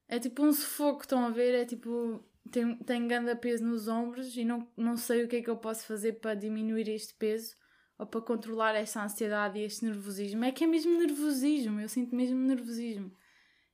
É 0.08 0.20
tipo 0.20 0.44
um 0.44 0.52
sufoco, 0.54 1.02
estão 1.02 1.26
a 1.26 1.30
ver? 1.30 1.54
É 1.56 1.66
tipo. 1.66 2.24
Tenho, 2.52 2.78
tenho 2.84 3.08
grande 3.08 3.36
peso 3.38 3.66
nos 3.66 3.88
ombros 3.88 4.38
e 4.38 4.46
não, 4.46 4.72
não 4.78 4.96
sei 4.96 5.24
o 5.24 5.28
que 5.28 5.38
é 5.38 5.42
que 5.42 5.50
eu 5.50 5.58
posso 5.58 5.86
fazer 5.88 6.14
para 6.14 6.36
diminuir 6.36 6.88
este 6.90 7.16
peso 7.16 7.56
ou 7.98 8.06
para 8.06 8.22
controlar 8.22 8.76
esta 8.76 9.04
ansiedade 9.04 9.58
e 9.58 9.64
este 9.64 9.84
nervosismo. 9.84 10.44
É 10.44 10.52
que 10.52 10.64
é 10.64 10.68
mesmo 10.68 10.96
nervosismo, 11.00 11.80
eu 11.80 11.90
sinto 11.90 12.16
mesmo 12.16 12.38
nervosismo. 12.40 13.12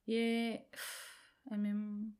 E 0.07 0.15
é. 0.15 0.65
É 1.51 1.57
mesmo 1.57 2.13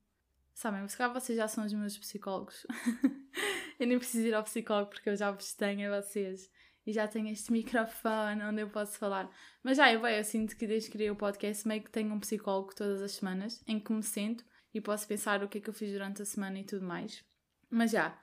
Sabem, 0.61 0.87
se 0.87 0.95
calhar 0.95 1.11
vocês 1.11 1.35
já 1.35 1.47
são 1.47 1.65
os 1.65 1.73
meus 1.73 1.97
psicólogos. 1.97 2.67
eu 3.79 3.87
nem 3.87 3.97
preciso 3.97 4.27
ir 4.27 4.35
ao 4.35 4.43
psicólogo 4.43 4.91
porque 4.91 5.09
eu 5.09 5.15
já 5.15 5.31
vos 5.31 5.55
tenho 5.55 5.91
a 5.91 5.99
vocês. 5.99 6.51
E 6.85 6.93
já 6.93 7.07
tenho 7.07 7.29
este 7.29 7.51
microfone 7.51 8.43
onde 8.43 8.61
eu 8.61 8.69
posso 8.69 8.95
falar. 8.99 9.27
Mas 9.63 9.77
já, 9.77 9.91
eu, 9.91 9.99
bem, 9.99 10.17
eu 10.17 10.23
sinto 10.23 10.55
que 10.55 10.67
desde 10.67 10.91
que 10.91 10.97
criei 10.97 11.09
o 11.09 11.15
podcast 11.15 11.67
meio 11.67 11.81
que 11.81 11.89
tenho 11.89 12.13
um 12.13 12.19
psicólogo 12.19 12.75
todas 12.75 13.01
as 13.01 13.13
semanas 13.13 13.63
em 13.67 13.79
que 13.79 13.91
me 13.91 14.03
sento 14.03 14.45
e 14.71 14.79
posso 14.79 15.07
pensar 15.07 15.43
o 15.43 15.49
que 15.49 15.57
é 15.57 15.61
que 15.61 15.69
eu 15.71 15.73
fiz 15.73 15.91
durante 15.93 16.21
a 16.21 16.25
semana 16.25 16.59
e 16.59 16.63
tudo 16.63 16.85
mais. 16.85 17.25
Mas 17.67 17.89
já, 17.89 18.15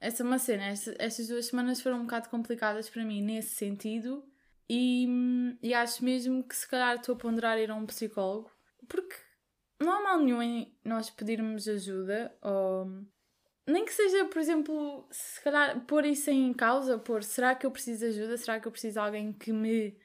essa 0.00 0.22
é 0.22 0.24
uma 0.24 0.38
cena. 0.38 0.68
Estas, 0.68 0.94
estas 0.98 1.28
duas 1.28 1.44
semanas 1.44 1.82
foram 1.82 1.98
um 1.98 2.04
bocado 2.04 2.30
complicadas 2.30 2.88
para 2.88 3.04
mim 3.04 3.20
nesse 3.20 3.54
sentido 3.54 4.24
E, 4.66 5.06
e 5.62 5.74
acho 5.74 6.02
mesmo 6.02 6.42
que 6.42 6.56
se 6.56 6.66
calhar 6.66 6.96
estou 6.96 7.16
a 7.16 7.18
ponderar 7.18 7.58
ir 7.58 7.70
a 7.70 7.74
um 7.74 7.84
psicólogo, 7.84 8.50
porque 8.88 9.14
não 9.82 9.92
há 9.92 10.02
mal 10.02 10.18
nenhum 10.18 10.42
em 10.42 10.76
nós 10.84 11.10
pedirmos 11.10 11.68
ajuda, 11.68 12.36
ou 12.42 12.86
nem 13.66 13.84
que 13.84 13.92
seja, 13.92 14.24
por 14.24 14.38
exemplo, 14.38 15.06
se 15.10 15.40
calhar 15.42 15.84
pôr 15.86 16.04
isso 16.04 16.30
em 16.30 16.52
causa, 16.52 16.98
pôr 16.98 17.22
será 17.22 17.54
que 17.54 17.64
eu 17.64 17.70
preciso 17.70 18.00
de 18.00 18.06
ajuda? 18.06 18.36
Será 18.36 18.60
que 18.60 18.66
eu 18.66 18.72
preciso 18.72 18.94
de 18.94 18.98
alguém 18.98 19.32
que 19.32 19.52
me, 19.52 19.96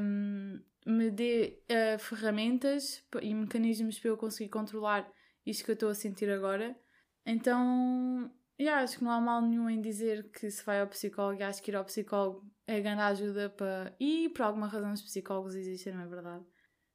um, 0.00 0.62
me 0.86 1.10
dê 1.10 1.62
uh, 1.70 1.98
ferramentas 1.98 3.02
e 3.22 3.34
mecanismos 3.34 3.98
para 3.98 4.10
eu 4.10 4.16
conseguir 4.16 4.50
controlar 4.50 5.10
isto 5.46 5.64
que 5.64 5.70
eu 5.70 5.74
estou 5.74 5.88
a 5.88 5.94
sentir 5.94 6.30
agora? 6.30 6.76
Então, 7.24 8.30
yeah, 8.60 8.82
acho 8.82 8.98
que 8.98 9.04
não 9.04 9.10
há 9.10 9.20
mal 9.20 9.40
nenhum 9.40 9.70
em 9.70 9.80
dizer 9.80 10.30
que 10.30 10.50
se 10.50 10.64
vai 10.64 10.80
ao 10.80 10.86
psicólogo 10.88 11.40
e 11.40 11.44
acho 11.44 11.62
que 11.62 11.70
ir 11.70 11.76
ao 11.76 11.84
psicólogo 11.84 12.44
é 12.66 12.80
grande 12.80 13.02
ajuda 13.02 13.48
para. 13.50 13.94
E 13.98 14.28
por 14.28 14.42
alguma 14.42 14.66
razão 14.66 14.92
os 14.92 15.02
psicólogos 15.02 15.54
existem, 15.54 15.94
não 15.94 16.02
é 16.02 16.06
verdade? 16.06 16.44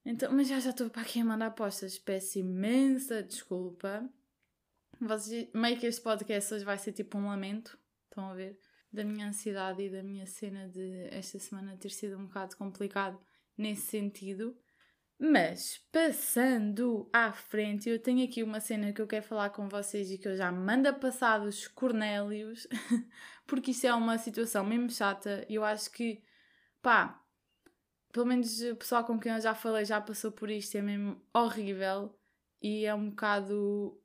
Então, 0.05 0.31
mas 0.31 0.47
já 0.47 0.59
já 0.59 0.69
estou 0.69 0.89
para 0.89 1.01
aqui 1.01 1.19
a 1.19 1.25
mandar 1.25 1.47
apostas. 1.47 1.97
Peço 1.97 2.37
imensa 2.37 3.23
desculpa. 3.23 4.07
Vocês, 5.01 5.49
meio 5.53 5.79
que 5.79 5.87
este 5.87 6.01
podcast 6.01 6.53
hoje 6.53 6.63
vai 6.63 6.77
ser 6.77 6.93
tipo 6.93 7.17
um 7.17 7.27
lamento, 7.27 7.77
estão 8.03 8.29
a 8.29 8.35
ver? 8.35 8.59
Da 8.93 9.03
minha 9.03 9.27
ansiedade 9.27 9.81
e 9.81 9.89
da 9.89 10.03
minha 10.03 10.25
cena 10.25 10.69
de 10.69 11.07
esta 11.11 11.39
semana 11.39 11.75
ter 11.75 11.89
sido 11.89 12.17
um 12.17 12.27
bocado 12.27 12.55
complicado 12.55 13.19
nesse 13.57 13.87
sentido. 13.87 14.55
Mas, 15.17 15.81
passando 15.91 17.09
à 17.11 17.31
frente, 17.31 17.89
eu 17.89 17.97
tenho 17.97 18.25
aqui 18.25 18.43
uma 18.43 18.59
cena 18.59 18.93
que 18.93 19.01
eu 19.01 19.07
quero 19.07 19.25
falar 19.25 19.49
com 19.49 19.67
vocês 19.67 20.11
e 20.11 20.17
que 20.17 20.27
eu 20.27 20.35
já 20.35 20.51
mando 20.51 20.93
passar 20.95 21.39
dos 21.39 21.67
Cornélios, 21.67 22.67
porque 23.47 23.71
isso 23.71 23.87
é 23.87 23.93
uma 23.93 24.17
situação 24.17 24.65
mesmo 24.65 24.89
chata 24.89 25.45
eu 25.49 25.63
acho 25.63 25.89
que, 25.91 26.21
pá, 26.81 27.24
pelo 28.15 28.27
menos 28.27 28.61
o 28.61 28.77
pessoal 28.77 29.03
com 29.03 29.19
quem 29.19 29.33
eu 29.33 29.41
já 29.41 29.53
falei 29.53 29.83
já 29.83 29.99
passou 29.99 30.31
por 30.31 30.49
isto, 30.49 30.77
é 30.77 30.81
mesmo 30.81 31.21
horrível 31.33 32.17
e 32.61 32.85
é 32.85 32.95
um 32.95 33.09
bocado 33.09 34.01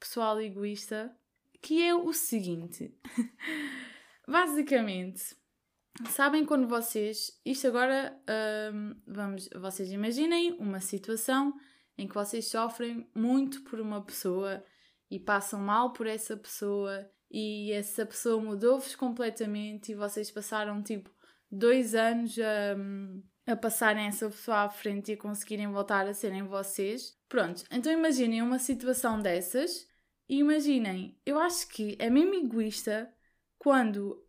pessoal 0.00 0.40
egoísta, 0.40 1.16
que 1.62 1.80
é 1.80 1.94
o 1.94 2.12
seguinte. 2.12 2.92
Basicamente, 4.26 5.36
sabem 6.10 6.44
quando 6.44 6.66
vocês. 6.66 7.40
Isto 7.44 7.68
agora, 7.68 8.20
hum, 8.74 9.00
vamos, 9.06 9.48
vocês 9.54 9.92
imaginem 9.92 10.56
uma 10.58 10.80
situação 10.80 11.54
em 11.96 12.08
que 12.08 12.14
vocês 12.14 12.48
sofrem 12.48 13.08
muito 13.14 13.62
por 13.62 13.80
uma 13.80 14.04
pessoa 14.04 14.64
e 15.08 15.20
passam 15.20 15.60
mal 15.60 15.92
por 15.92 16.08
essa 16.08 16.36
pessoa 16.36 17.08
e 17.30 17.70
essa 17.70 18.04
pessoa 18.04 18.42
mudou-vos 18.42 18.96
completamente 18.96 19.92
e 19.92 19.94
vocês 19.94 20.28
passaram 20.28 20.82
tipo 20.82 21.08
dois 21.48 21.94
anos 21.94 22.36
a, 22.40 22.74
hum, 22.76 23.22
a 23.46 23.54
passarem 23.54 24.06
essa 24.06 24.28
pessoa 24.28 24.62
à 24.62 24.68
frente 24.68 25.12
e 25.12 25.16
conseguirem 25.16 25.70
voltar 25.70 26.06
a 26.06 26.14
serem 26.14 26.42
vocês. 26.44 27.16
Pronto, 27.28 27.64
então 27.70 27.92
imaginem 27.92 28.42
uma 28.42 28.58
situação 28.58 29.20
dessas 29.20 29.86
e 30.28 30.38
imaginem, 30.38 31.18
eu 31.26 31.38
acho 31.38 31.68
que 31.68 31.96
é 31.98 32.08
mesmo 32.08 32.34
egoísta 32.34 33.12
quando 33.58 34.24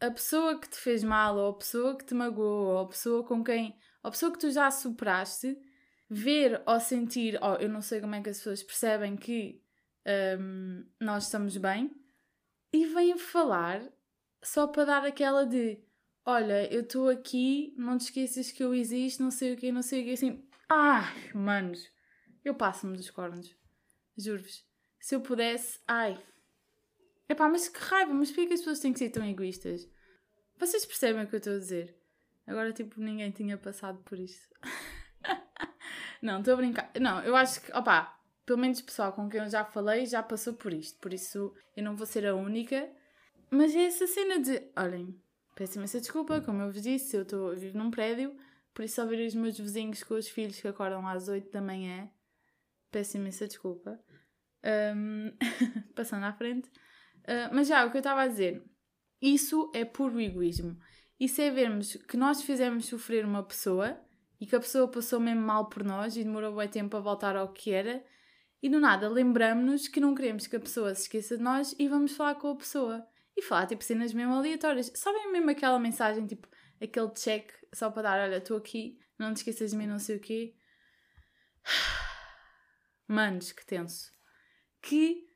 a 0.00 0.10
pessoa 0.10 0.58
que 0.58 0.68
te 0.68 0.76
fez 0.76 1.04
mal, 1.04 1.36
ou 1.36 1.50
a 1.50 1.58
pessoa 1.58 1.96
que 1.96 2.04
te 2.04 2.14
magoou, 2.14 2.68
ou 2.68 2.78
a 2.78 2.88
pessoa 2.88 3.24
com 3.24 3.44
quem. 3.44 3.76
ou 4.02 4.08
a 4.08 4.10
pessoa 4.10 4.32
que 4.32 4.38
tu 4.38 4.50
já 4.50 4.70
superaste, 4.70 5.56
ver 6.08 6.62
ou 6.66 6.80
sentir, 6.80 7.38
ou 7.42 7.56
eu 7.56 7.68
não 7.68 7.82
sei 7.82 8.00
como 8.00 8.14
é 8.14 8.22
que 8.22 8.30
as 8.30 8.38
pessoas 8.38 8.62
percebem 8.62 9.16
que 9.16 9.62
um, 10.38 10.86
nós 10.98 11.24
estamos 11.24 11.56
bem, 11.56 11.90
e 12.72 12.86
vêm 12.86 13.18
falar 13.18 13.82
só 14.42 14.66
para 14.66 14.84
dar 14.86 15.04
aquela 15.04 15.44
de 15.44 15.78
olha, 16.24 16.72
eu 16.72 16.82
estou 16.82 17.08
aqui, 17.08 17.74
não 17.76 17.98
te 17.98 18.02
esqueças 18.02 18.50
que 18.52 18.62
eu 18.62 18.74
existo, 18.74 19.22
não 19.22 19.30
sei 19.30 19.54
o 19.54 19.56
que, 19.56 19.72
não 19.72 19.82
sei 19.82 20.02
o 20.02 20.04
que, 20.04 20.12
assim. 20.12 20.44
Ai, 20.68 21.32
manos, 21.34 21.88
eu 22.44 22.54
passo-me 22.54 22.96
dos 22.96 23.10
cornos. 23.10 23.54
Juro-vos. 24.16 24.64
Se 24.98 25.14
eu 25.14 25.20
pudesse. 25.20 25.80
Ai. 25.86 26.22
Epá, 27.28 27.48
mas 27.48 27.68
que 27.68 27.78
raiva, 27.78 28.12
mas 28.12 28.30
porquê 28.30 28.46
que 28.46 28.54
as 28.54 28.60
pessoas 28.60 28.80
têm 28.80 28.92
que 28.92 28.98
ser 28.98 29.10
tão 29.10 29.24
egoístas? 29.24 29.88
Vocês 30.58 30.84
percebem 30.84 31.24
o 31.24 31.28
que 31.28 31.34
eu 31.34 31.38
estou 31.38 31.54
a 31.54 31.58
dizer? 31.58 31.96
Agora, 32.46 32.72
tipo, 32.72 33.00
ninguém 33.00 33.30
tinha 33.30 33.56
passado 33.56 34.02
por 34.02 34.18
isto. 34.18 34.48
não, 36.20 36.40
estou 36.40 36.54
a 36.54 36.56
brincar. 36.56 36.90
Não, 37.00 37.22
eu 37.22 37.34
acho 37.36 37.62
que, 37.62 37.72
opá, 37.72 38.20
pelo 38.44 38.58
menos 38.58 38.80
o 38.80 38.84
pessoal 38.84 39.12
com 39.12 39.28
quem 39.28 39.40
eu 39.40 39.48
já 39.48 39.64
falei 39.64 40.06
já 40.06 40.22
passou 40.22 40.54
por 40.54 40.72
isto. 40.72 40.98
Por 40.98 41.14
isso, 41.14 41.54
eu 41.76 41.84
não 41.84 41.96
vou 41.96 42.06
ser 42.06 42.26
a 42.26 42.34
única. 42.34 42.90
Mas 43.50 43.74
é 43.74 43.84
essa 43.84 44.06
cena 44.06 44.38
de, 44.40 44.70
olhem, 44.76 45.20
peço 45.60 45.76
imensa 45.76 46.00
desculpa, 46.00 46.40
como 46.40 46.62
eu 46.62 46.72
vos 46.72 46.80
disse, 46.80 47.14
eu 47.14 47.20
estou 47.20 47.54
vivo 47.54 47.76
num 47.76 47.90
prédio, 47.90 48.34
por 48.72 48.82
isso 48.82 48.98
ao 48.98 49.06
ver 49.06 49.26
os 49.26 49.34
meus 49.34 49.58
vizinhos 49.58 50.02
com 50.02 50.14
os 50.14 50.26
filhos 50.26 50.58
que 50.58 50.66
acordam 50.66 51.06
às 51.06 51.28
8 51.28 51.52
da 51.52 51.60
manhã, 51.60 52.10
peço 52.90 53.18
imensa 53.18 53.46
desculpa. 53.46 54.00
Um, 54.64 55.30
passando 55.94 56.24
à 56.24 56.32
frente. 56.32 56.66
Uh, 57.24 57.52
mas 57.52 57.68
já, 57.68 57.84
o 57.84 57.90
que 57.90 57.98
eu 57.98 58.00
estava 58.00 58.22
a 58.22 58.26
dizer, 58.26 58.64
isso 59.20 59.70
é 59.74 59.84
puro 59.84 60.18
egoísmo. 60.18 60.78
Isso 61.18 61.42
é 61.42 61.50
vermos 61.50 61.94
que 62.08 62.16
nós 62.16 62.40
fizemos 62.40 62.86
sofrer 62.86 63.26
uma 63.26 63.42
pessoa 63.42 64.00
e 64.40 64.46
que 64.46 64.56
a 64.56 64.60
pessoa 64.60 64.88
passou 64.88 65.20
mesmo 65.20 65.42
mal 65.42 65.68
por 65.68 65.84
nós 65.84 66.16
e 66.16 66.24
demorou 66.24 66.56
bem 66.56 66.68
tempo 66.68 66.96
a 66.96 67.00
voltar 67.00 67.36
ao 67.36 67.52
que 67.52 67.70
era, 67.70 68.02
e 68.62 68.70
do 68.70 68.80
nada 68.80 69.10
lembramos-nos 69.10 69.88
que 69.88 70.00
não 70.00 70.14
queremos 70.14 70.46
que 70.46 70.56
a 70.56 70.60
pessoa 70.60 70.94
se 70.94 71.02
esqueça 71.02 71.36
de 71.36 71.42
nós 71.42 71.74
e 71.78 71.86
vamos 71.86 72.16
falar 72.16 72.36
com 72.36 72.48
a 72.48 72.56
pessoa. 72.56 73.06
E 73.36 73.42
falar 73.42 73.66
tipo 73.66 73.82
cenas 73.82 74.12
mesmo 74.12 74.34
aleatórias. 74.34 74.90
Sabem 74.94 75.32
mesmo 75.32 75.50
aquela 75.50 75.78
mensagem, 75.78 76.26
tipo, 76.26 76.48
aquele 76.80 77.10
check 77.10 77.52
só 77.72 77.90
para 77.90 78.02
dar: 78.02 78.20
olha, 78.20 78.36
estou 78.36 78.56
aqui, 78.56 78.98
não 79.18 79.32
te 79.32 79.38
esqueças 79.38 79.70
de 79.70 79.76
mim, 79.76 79.86
não 79.86 79.98
sei 79.98 80.16
o 80.16 80.20
quê. 80.20 80.54
Manos, 83.06 83.52
que 83.52 83.64
tenso. 83.66 84.12
Que 84.80 85.28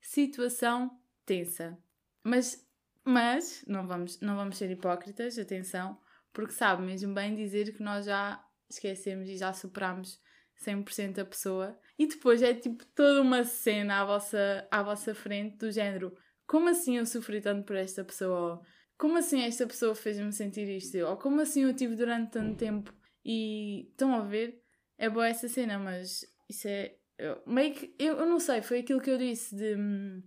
situação 0.00 0.98
tensa. 1.24 1.78
Mas, 2.22 2.66
mas 3.04 3.64
não, 3.66 3.86
vamos, 3.86 4.20
não 4.20 4.36
vamos 4.36 4.56
ser 4.56 4.70
hipócritas, 4.70 5.38
atenção, 5.38 6.00
porque 6.32 6.52
sabe 6.52 6.82
mesmo 6.82 7.14
bem 7.14 7.34
dizer 7.34 7.74
que 7.74 7.82
nós 7.82 8.06
já 8.06 8.42
esquecemos 8.68 9.28
e 9.28 9.36
já 9.36 9.52
superamos 9.52 10.20
100% 10.64 11.18
a 11.18 11.24
pessoa. 11.24 11.78
E 11.98 12.06
depois 12.06 12.42
é 12.42 12.54
tipo 12.54 12.84
toda 12.86 13.22
uma 13.22 13.44
cena 13.44 14.00
à 14.00 14.04
vossa, 14.04 14.66
à 14.70 14.82
vossa 14.82 15.14
frente 15.14 15.56
do 15.56 15.70
género: 15.70 16.16
como 16.48 16.68
assim 16.68 16.96
eu 16.96 17.06
sofri 17.06 17.40
tanto 17.40 17.64
por 17.64 17.76
esta 17.76 18.02
pessoa? 18.02 18.60
como 18.98 19.16
assim 19.16 19.42
esta 19.42 19.66
pessoa 19.66 19.94
fez-me 19.94 20.32
sentir 20.32 20.68
isto? 20.68 20.98
Ou 20.98 21.16
como 21.16 21.40
assim 21.40 21.62
eu 21.62 21.72
tive 21.72 21.94
durante 21.94 22.32
tanto 22.32 22.58
tempo? 22.58 22.92
E 23.24 23.86
estão 23.90 24.12
a 24.12 24.22
ver? 24.22 24.60
É 24.98 25.08
boa 25.08 25.28
essa 25.28 25.46
cena, 25.48 25.78
mas 25.78 26.26
isso 26.48 26.66
é 26.66 26.96
eu, 27.16 27.40
meio 27.46 27.72
que, 27.72 27.94
eu, 27.98 28.18
eu 28.18 28.26
não 28.26 28.40
sei, 28.40 28.60
foi 28.62 28.80
aquilo 28.80 29.00
que 29.00 29.10
eu 29.10 29.18
disse 29.18 29.54
de 29.54 29.76
hum, 29.76 30.22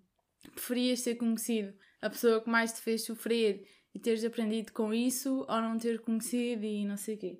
preferias 0.53 1.01
ter 1.01 1.15
conhecido 1.15 1.73
a 2.01 2.09
pessoa 2.09 2.41
que 2.41 2.49
mais 2.49 2.73
te 2.73 2.81
fez 2.81 3.05
sofrer 3.05 3.67
e 3.93 3.99
teres 3.99 4.23
aprendido 4.23 4.71
com 4.71 4.93
isso 4.93 5.45
ou 5.47 5.61
não 5.61 5.77
ter 5.77 5.99
conhecido 5.99 6.63
e 6.63 6.85
não 6.85 6.97
sei 6.97 7.15
o 7.15 7.17
quê. 7.17 7.39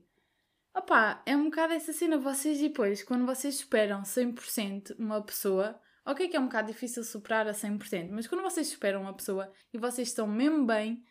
Opá, 0.75 1.21
é 1.25 1.35
um 1.35 1.45
bocado 1.45 1.73
essa 1.73 1.91
cena, 1.91 2.17
vocês 2.17 2.59
depois, 2.59 3.03
quando 3.03 3.25
vocês 3.25 3.55
superam 3.55 4.03
100% 4.03 4.95
uma 4.97 5.21
pessoa, 5.21 5.79
ok 6.05 6.27
que 6.27 6.35
é 6.37 6.39
um 6.39 6.45
bocado 6.45 6.71
difícil 6.71 7.03
superar 7.03 7.47
a 7.47 7.53
100%, 7.53 8.09
mas 8.11 8.27
quando 8.27 8.41
vocês 8.41 8.67
superam 8.67 9.01
uma 9.01 9.15
pessoa 9.15 9.51
e 9.73 9.77
vocês 9.77 10.07
estão 10.09 10.27
mesmo 10.27 10.65
bem 10.65 11.03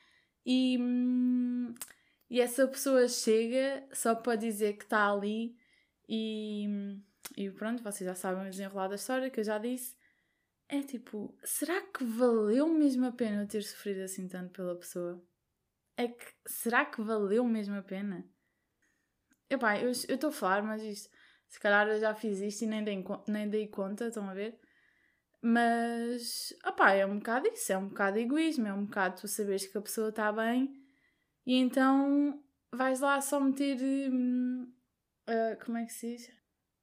e, 0.45 0.79
hum, 0.81 1.75
e 2.29 2.41
essa 2.41 2.67
pessoa 2.69 3.09
chega 3.09 3.87
só 3.93 4.15
para 4.15 4.37
dizer 4.37 4.75
que 4.75 4.85
está 4.85 5.11
ali 5.11 5.57
e 6.09 6.67
hum, 6.69 7.03
e 7.37 7.51
pronto, 7.51 7.83
vocês 7.83 8.07
já 8.07 8.15
sabem 8.15 8.47
o 8.47 8.51
desenrolar 8.51 8.89
da 8.89 8.97
história 8.97 9.31
que 9.31 9.41
eu 9.41 9.45
já 9.45 9.59
disse. 9.59 9.97
É 10.69 10.83
tipo, 10.83 11.37
será 11.45 11.81
que 11.83 12.05
valeu 12.05 12.69
mesmo 12.69 13.07
a 13.07 13.13
pena 13.13 13.43
eu 13.43 13.49
ter 13.49 13.63
sofrido 13.63 14.03
assim 14.03 14.29
tanto 14.29 14.53
pela 14.53 14.77
pessoa? 14.77 15.23
É 15.97 16.09
que, 16.09 16.27
será 16.47 16.85
que 16.85 17.03
valeu 17.03 17.45
mesmo 17.45 17.77
a 17.77 17.83
pena? 17.83 18.25
Epá, 19.49 19.79
eu 19.79 19.91
estou 19.91 20.31
a 20.31 20.33
falar, 20.33 20.63
mas 20.63 20.83
isto, 20.83 21.11
se 21.49 21.59
calhar 21.59 21.89
eu 21.89 21.99
já 21.99 22.15
fiz 22.15 22.41
isto 22.41 22.63
e 22.63 22.67
nem 22.67 22.85
dei, 22.85 23.05
nem 23.27 23.49
dei 23.49 23.67
conta, 23.67 24.07
estão 24.07 24.29
a 24.29 24.35
ver? 24.35 24.59
Mas, 25.43 26.53
opá, 26.67 26.93
é 26.93 27.07
um 27.07 27.19
bocado 27.19 27.49
isso, 27.49 27.73
é 27.73 27.79
um 27.79 27.89
bocado 27.89 28.19
egoísmo, 28.19 28.67
é 28.67 28.75
um 28.75 28.85
bocado 28.85 29.23
tu 29.23 29.29
saberes 29.29 29.67
que 29.67 29.79
a 29.79 29.83
pessoa 29.83 30.11
está 30.11 30.31
bem 30.31 30.71
e 31.47 31.55
então 31.57 32.43
vais 32.73 33.01
lá 33.01 33.21
só 33.21 33.41
meter. 33.41 33.79
Hum, 34.11 34.73
uh, 35.29 35.65
como 35.65 35.79
é 35.79 35.85
que 35.85 35.93
se 35.93 36.17
diz? 36.17 36.33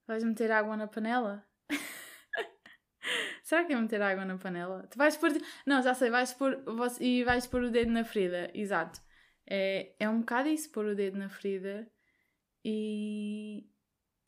Vais 0.08 0.24
meter 0.24 0.52
água 0.52 0.76
na 0.76 0.88
panela? 0.88 1.46
Será 3.44 3.66
que 3.66 3.74
é 3.74 3.76
meter 3.80 4.02
água 4.02 4.26
na 4.26 4.38
panela? 4.38 4.88
Tu 4.88 4.98
vais 4.98 5.16
pôr. 5.18 5.32
Não, 5.66 5.82
já 5.82 5.94
sei, 5.94 6.10
vais 6.10 6.34
pôr. 6.34 6.64
E 7.00 7.24
vais 7.24 7.48
pôr 7.48 7.64
o 7.64 7.72
dedo 7.72 7.92
na 7.92 8.04
ferida, 8.04 8.52
exato. 8.54 9.00
É, 9.50 9.96
é 10.00 10.10
um 10.10 10.20
bocado 10.20 10.50
isso, 10.50 10.72
pôr 10.72 10.86
o 10.86 10.96
dedo 10.96 11.18
na 11.18 11.30
ferida 11.30 11.90
e. 12.66 13.70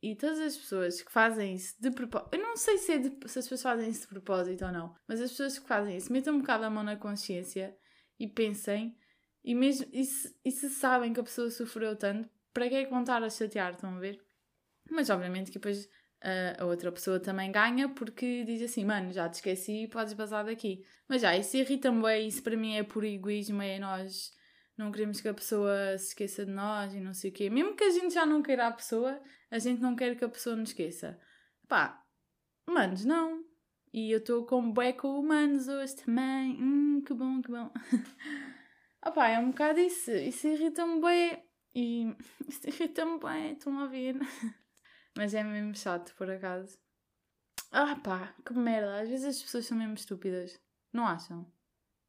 E 0.01 0.15
todas 0.15 0.39
as 0.39 0.56
pessoas 0.56 1.01
que 1.01 1.12
fazem 1.12 1.56
isso 1.56 1.75
de 1.79 1.91
propósito. 1.91 2.34
Eu 2.34 2.41
não 2.41 2.56
sei 2.56 2.77
se, 2.77 2.91
é 2.94 2.98
de, 3.00 3.10
se 3.27 3.39
as 3.39 3.46
pessoas 3.46 3.62
fazem 3.62 3.89
isso 3.89 4.01
de 4.01 4.08
propósito 4.08 4.65
ou 4.65 4.72
não, 4.72 4.96
mas 5.08 5.22
as 5.22 5.32
pessoas 5.32 5.60
que 5.60 5.68
fazem 5.68 5.98
isso 5.98 6.12
metam 6.12 6.36
um 6.36 6.39
bocado 6.39 6.65
a 6.65 6.70
mão 6.70 6.84
na 6.84 6.96
consciência 6.96 7.77
e 8.20 8.27
pensem 8.27 8.98
E, 9.44 9.56
mesmo, 9.56 9.88
e, 9.94 10.06
se, 10.06 10.36
e 10.44 10.51
se 10.51 10.70
sabem 10.70 11.13
que 11.13 11.20
a 11.20 11.24
pessoa 11.24 11.50
sofreu 11.50 11.96
tanto, 11.96 12.29
para 12.53 12.68
que 12.70 12.75
é 12.75 12.84
que 12.86 12.89
vão 12.91 13.01
estar 13.01 13.24
a 13.24 13.29
chatear? 13.29 13.74
Estão 13.74 13.96
a 13.96 14.00
ver? 14.00 14.22
Mas 14.89 15.10
obviamente 15.10 15.51
que 15.51 15.60
depois 15.60 15.86
uh, 15.86 16.62
a 16.62 16.65
outra 16.65 16.91
pessoa 16.91 17.20
também 17.20 17.51
ganha 17.51 17.89
porque 17.89 18.44
diz 18.44 18.62
assim, 18.62 18.86
mano, 18.86 19.12
já 19.12 19.29
te 19.29 19.36
esqueci, 19.36 19.88
podes 19.88 20.13
basar 20.13 20.46
daqui. 20.46 20.84
Mas 21.08 21.22
já, 21.22 21.36
isso 21.38 21.58
irrita-me 21.58 22.01
bem, 22.01 22.27
isso 22.27 22.44
para 22.44 22.58
mim 22.58 22.75
é 22.75 22.84
por 22.84 23.03
egoísmo, 23.03 23.62
é 23.62 23.79
nós 23.79 24.32
não 24.80 24.94
queremos 24.94 25.20
que 25.20 25.28
a 25.28 25.34
pessoa 25.34 25.98
se 25.98 26.08
esqueça 26.08 26.46
de 26.46 26.54
nós 26.54 26.94
e 26.94 27.02
não 27.02 27.14
sei 27.14 27.32
o 27.32 27.34
quê. 27.34 27.50
Mesmo 27.50 27.76
que 27.76 27.84
a 27.84 27.90
gente 27.90 28.14
já 28.14 28.26
não 28.26 28.42
queira 28.42 28.66
a 28.66 28.72
pessoa, 28.72 29.22
a 29.52 29.60
gente 29.60 29.82
não 29.82 29.94
quer 29.94 30.16
que 30.18 30.24
a 30.24 30.30
pessoa 30.30 30.56
nos 30.56 30.70
esqueça. 30.70 31.20
Pá, 31.68 32.02
manos, 32.66 33.04
não. 33.04 33.44
E 33.92 34.10
eu 34.10 34.20
estou 34.20 34.46
com 34.46 34.72
beco 34.72 35.10
humanos 35.10 35.68
hoje 35.68 35.98
também. 35.98 36.56
Hum, 36.64 37.04
que 37.06 37.14
bom, 37.14 37.42
que 37.42 37.52
bom. 37.52 37.70
ah 39.02 39.12
pá, 39.12 39.28
é 39.28 39.40
um 39.40 39.50
bocado 39.50 39.82
isso. 39.82 40.12
Isso 40.12 40.48
irrita-me 40.48 41.02
bem. 41.02 41.44
E 41.76 42.16
isso 42.48 42.66
irrita-me 42.66 43.20
bem, 43.20 43.52
estão 43.52 43.78
a 43.80 43.84
ouvir. 43.84 44.16
Mas 45.18 45.34
é 45.34 45.44
mesmo 45.44 45.76
chato, 45.76 46.16
por 46.16 46.32
acaso. 46.32 46.80
Ah 47.70 47.98
pá, 47.98 48.34
que 48.46 48.54
merda. 48.54 49.02
Às 49.02 49.10
vezes 49.10 49.26
as 49.26 49.44
pessoas 49.44 49.66
são 49.66 49.78
mesmo 49.78 49.96
estúpidas. 49.96 50.58
Não 50.94 51.06
acham? 51.06 51.52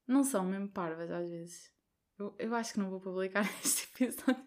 Não 0.06 0.22
são 0.22 0.44
mesmo 0.44 0.68
parvas, 0.68 1.10
às 1.10 1.28
vezes. 1.28 1.79
Eu, 2.20 2.34
eu 2.38 2.54
acho 2.54 2.74
que 2.74 2.78
não 2.78 2.90
vou 2.90 3.00
publicar 3.00 3.44
este 3.64 3.88
episódio. 3.94 4.44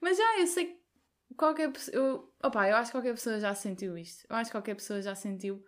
Mas 0.00 0.18
já, 0.18 0.40
eu 0.40 0.46
sei 0.46 0.66
que 0.66 1.34
qualquer 1.36 1.72
pessoa. 1.72 1.96
Eu, 1.96 2.34
opa, 2.42 2.68
eu 2.68 2.76
acho 2.76 2.90
que 2.90 2.96
qualquer 2.96 3.14
pessoa 3.14 3.38
já 3.38 3.54
sentiu 3.54 3.96
isto. 3.96 4.26
Eu 4.28 4.36
acho 4.36 4.50
que 4.50 4.56
qualquer 4.56 4.74
pessoa 4.74 5.00
já 5.00 5.14
sentiu 5.14 5.64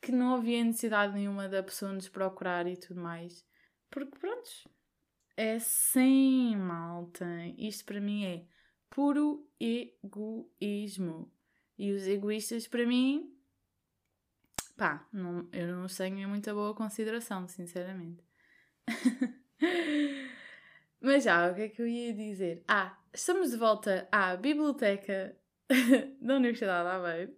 que 0.00 0.10
não 0.10 0.34
havia 0.34 0.64
necessidade 0.64 1.14
nenhuma 1.14 1.48
da 1.48 1.62
pessoa 1.62 1.92
nos 1.92 2.08
procurar 2.08 2.66
e 2.66 2.76
tudo 2.76 3.00
mais. 3.00 3.44
Porque, 3.90 4.18
pronto, 4.18 4.50
é 5.36 5.58
sem 5.58 6.56
malta. 6.56 7.26
Isto 7.56 7.84
para 7.84 8.00
mim 8.00 8.24
é 8.24 8.46
puro 8.88 9.48
egoísmo. 9.60 11.32
E 11.78 11.92
os 11.92 12.06
egoístas, 12.06 12.66
para 12.66 12.86
mim, 12.86 13.34
pá, 14.76 15.08
não, 15.12 15.48
eu 15.52 15.68
não 15.68 15.84
os 15.84 15.96
tenho 15.96 16.18
em 16.18 16.26
muita 16.26 16.52
boa 16.52 16.74
consideração, 16.74 17.48
sinceramente. 17.48 18.22
Mas 21.00 21.24
já, 21.24 21.50
o 21.50 21.54
que 21.54 21.62
é 21.62 21.68
que 21.68 21.80
eu 21.80 21.86
ia 21.86 22.12
dizer? 22.12 22.62
Ah, 22.68 22.96
estamos 23.12 23.50
de 23.50 23.56
volta 23.56 24.08
à 24.12 24.36
biblioteca 24.36 25.36
da 26.20 26.36
Universidade 26.36 26.88
de 26.88 26.94
Aveiro. 26.94 27.36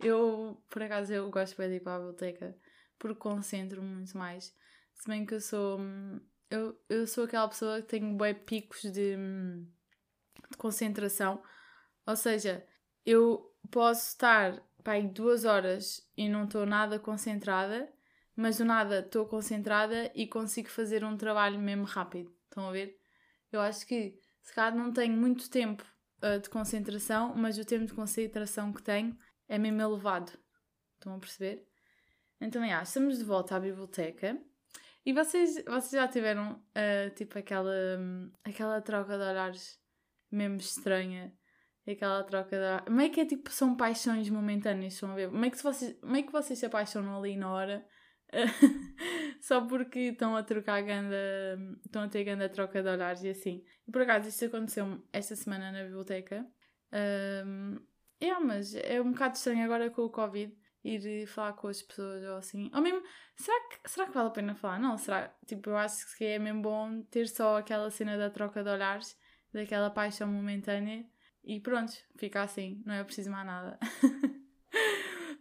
Eu, 0.00 0.62
por 0.68 0.82
acaso, 0.82 1.12
eu 1.12 1.30
gosto 1.30 1.56
de 1.56 1.76
ir 1.76 1.80
para 1.80 1.96
a 1.96 1.98
biblioteca 1.98 2.56
porque 2.98 3.18
concentro-me 3.18 3.86
muito 3.86 4.16
mais. 4.16 4.54
Se 4.94 5.08
bem 5.08 5.24
que 5.24 5.34
eu 5.34 5.40
sou. 5.40 5.78
Eu, 6.50 6.78
eu 6.88 7.06
sou 7.06 7.24
aquela 7.24 7.48
pessoa 7.48 7.82
que 7.82 7.88
tem 7.88 8.16
bem 8.16 8.34
picos 8.34 8.82
de, 8.82 9.16
de 9.16 10.56
concentração. 10.56 11.42
Ou 12.06 12.16
seja, 12.16 12.64
eu 13.04 13.52
posso 13.70 14.08
estar 14.08 14.62
pá, 14.82 14.98
duas 15.00 15.44
horas 15.44 16.08
e 16.16 16.28
não 16.28 16.44
estou 16.44 16.64
nada 16.64 16.98
concentrada 16.98 17.92
mas 18.36 18.58
do 18.58 18.64
nada 18.64 19.00
estou 19.00 19.26
concentrada 19.26 20.12
e 20.14 20.26
consigo 20.26 20.68
fazer 20.68 21.02
um 21.02 21.16
trabalho 21.16 21.58
mesmo 21.58 21.84
rápido. 21.84 22.30
Estão 22.44 22.68
a 22.68 22.72
ver? 22.72 22.94
Eu 23.50 23.60
acho 23.60 23.86
que 23.86 24.20
se 24.42 24.54
calhar 24.54 24.76
não 24.76 24.92
tenho 24.92 25.16
muito 25.16 25.48
tempo 25.50 25.82
uh, 26.22 26.38
de 26.38 26.50
concentração, 26.50 27.34
mas 27.34 27.56
o 27.58 27.64
tempo 27.64 27.86
de 27.86 27.94
concentração 27.94 28.72
que 28.72 28.82
tenho 28.82 29.16
é 29.48 29.58
mesmo 29.58 29.80
elevado. 29.80 30.30
Estão 30.94 31.14
a 31.14 31.18
perceber? 31.18 31.66
Então, 32.40 32.62
é, 32.62 32.80
estamos 32.82 33.18
de 33.18 33.24
volta 33.24 33.56
à 33.56 33.60
biblioteca. 33.60 34.38
E 35.04 35.12
vocês, 35.12 35.54
vocês 35.64 35.92
já 35.92 36.06
tiveram, 36.06 36.62
uh, 36.76 37.14
tipo, 37.14 37.38
aquela, 37.38 37.72
um, 37.98 38.30
aquela 38.44 38.80
troca 38.82 39.16
de 39.16 39.24
olhares 39.24 39.80
mesmo 40.30 40.56
estranha? 40.56 41.32
Aquela 41.88 42.24
troca 42.24 42.56
de. 42.58 42.90
Meio 42.90 43.12
que 43.12 43.20
é 43.20 43.24
tipo, 43.24 43.50
são 43.50 43.76
paixões 43.76 44.28
momentâneas, 44.28 44.94
estão 44.94 45.12
a 45.12 45.14
ver? 45.14 45.30
Meio 45.30 45.52
que, 45.52 45.62
vocês, 45.62 45.96
meio 46.02 46.26
que 46.26 46.32
vocês 46.32 46.58
se 46.58 46.66
apaixonam 46.66 47.16
ali 47.16 47.36
na 47.36 47.50
hora 47.50 47.86
só 49.40 49.60
porque 49.66 49.98
estão 50.00 50.36
a 50.36 50.42
trocar 50.42 50.82
ganda, 50.82 51.16
estão 51.84 52.02
a 52.02 52.08
ter 52.08 52.24
ganda 52.24 52.48
troca 52.48 52.82
de 52.82 52.88
olhares 52.88 53.22
e 53.22 53.28
assim. 53.28 53.64
E 53.86 53.92
por 53.92 54.02
acaso 54.02 54.28
isto 54.28 54.44
aconteceu 54.44 55.02
esta 55.12 55.36
semana 55.36 55.70
na 55.72 55.84
biblioteca. 55.84 56.46
Um, 57.46 57.78
é, 58.20 58.38
mas 58.38 58.74
é 58.74 59.00
um 59.00 59.12
bocado 59.12 59.36
estranho 59.36 59.64
agora 59.64 59.90
com 59.90 60.02
o 60.02 60.10
Covid 60.10 60.56
ir 60.84 61.26
falar 61.26 61.52
com 61.54 61.68
as 61.68 61.82
pessoas 61.82 62.22
ou 62.24 62.36
assim. 62.36 62.70
Ou 62.72 62.80
mesmo, 62.80 63.02
será 63.36 63.60
que, 63.68 63.90
será 63.90 64.06
que 64.06 64.12
vale 64.12 64.28
a 64.28 64.30
pena 64.30 64.54
falar? 64.54 64.78
Não, 64.78 64.96
será? 64.96 65.34
Tipo, 65.44 65.70
eu 65.70 65.76
acho 65.76 66.16
que 66.16 66.24
é 66.24 66.38
mesmo 66.38 66.62
bom 66.62 67.02
ter 67.02 67.28
só 67.28 67.58
aquela 67.58 67.90
cena 67.90 68.16
da 68.16 68.30
troca 68.30 68.62
de 68.62 68.70
olhares, 68.70 69.16
daquela 69.52 69.90
paixão 69.90 70.28
momentânea 70.28 71.04
e 71.44 71.60
pronto, 71.60 71.92
fica 72.16 72.42
assim, 72.42 72.82
não 72.84 72.94
é 72.94 73.04
preciso 73.04 73.30
mais 73.30 73.46
nada. 73.46 73.78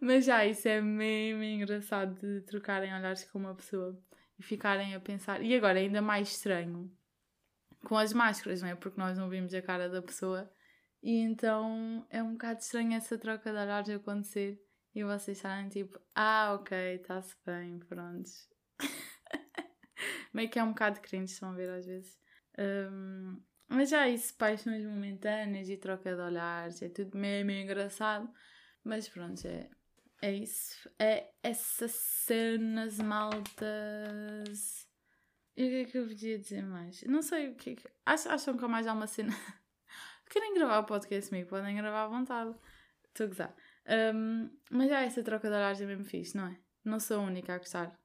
Mas 0.05 0.25
já, 0.25 0.45
isso 0.45 0.67
é 0.67 0.79
mesmo 0.79 1.41
engraçado 1.41 2.13
de 2.13 2.41
trocarem 2.41 2.93
olhares 2.93 3.23
com 3.23 3.39
uma 3.39 3.55
pessoa 3.55 3.99
e 4.37 4.43
ficarem 4.43 4.93
a 4.93 4.99
pensar. 4.99 5.41
E 5.41 5.55
agora, 5.55 5.79
ainda 5.79 5.99
mais 5.99 6.29
estranho, 6.29 6.95
com 7.83 7.97
as 7.97 8.13
máscaras, 8.13 8.61
não 8.61 8.69
é? 8.69 8.75
Porque 8.75 8.99
nós 8.99 9.17
não 9.17 9.27
vimos 9.29 9.51
a 9.55 9.63
cara 9.63 9.89
da 9.89 10.03
pessoa. 10.03 10.47
E 11.01 11.17
então 11.21 12.05
é 12.11 12.21
um 12.21 12.33
bocado 12.33 12.59
estranho 12.59 12.93
essa 12.93 13.17
troca 13.17 13.51
de 13.51 13.57
olhares 13.57 13.89
acontecer 13.89 14.61
e 14.93 15.03
vocês 15.03 15.37
estarem 15.37 15.69
tipo, 15.69 15.99
ah, 16.13 16.53
ok, 16.53 16.77
está-se 16.95 17.35
bem, 17.43 17.79
prontos. 17.79 18.47
Meio 20.31 20.49
que 20.51 20.59
é 20.59 20.63
um 20.63 20.69
bocado 20.69 21.01
cringe, 21.01 21.33
estão 21.33 21.49
a 21.49 21.55
ver 21.55 21.69
às 21.71 21.85
vezes. 21.87 22.15
Um, 22.59 23.41
mas 23.67 23.89
já 23.89 24.07
isso, 24.07 24.37
paixões 24.37 24.85
momentâneas 24.85 25.67
e 25.67 25.77
troca 25.77 26.15
de 26.15 26.21
olhares, 26.21 26.79
é 26.83 26.89
tudo 26.89 27.17
meio, 27.17 27.43
meio 27.43 27.63
engraçado. 27.63 28.31
Mas 28.83 29.09
pronto, 29.09 29.43
é, 29.47 29.67
é 30.25 30.33
isso. 30.33 30.89
É 30.97 31.29
essas 31.43 31.91
cenas 31.91 32.97
maltas. 32.97 34.89
E 35.55 35.65
o 35.65 35.69
que 35.69 35.75
é 35.75 35.85
que 35.85 35.97
eu 35.99 36.07
podia 36.07 36.39
dizer 36.39 36.63
mais? 36.63 37.03
Não 37.03 37.21
sei 37.21 37.49
o 37.49 37.55
que 37.55 37.69
é 37.71 37.75
que. 37.75 37.87
Acham 38.05 38.57
que 38.57 38.65
há 38.65 38.67
mais 38.67 38.87
há 38.87 38.93
uma 38.93 39.05
cena. 39.05 39.31
Querem 40.29 40.55
gravar 40.55 40.79
o 40.79 40.85
podcast 40.85 41.29
comigo? 41.29 41.49
Podem 41.49 41.75
gravar 41.75 42.05
à 42.05 42.07
vontade. 42.07 42.55
Estou 43.07 43.25
a 43.25 43.27
gozar. 43.27 43.55
Um, 44.15 44.49
mas 44.71 44.89
já 44.89 45.01
essa 45.01 45.21
troca 45.21 45.47
de 45.47 45.53
horários 45.53 45.79
é 45.79 45.85
mesmo 45.85 46.03
fixe, 46.03 46.35
não 46.35 46.47
é? 46.47 46.59
Não 46.83 46.99
sou 46.99 47.19
a 47.19 47.23
única 47.23 47.53
a 47.53 47.59
gostar. 47.59 47.95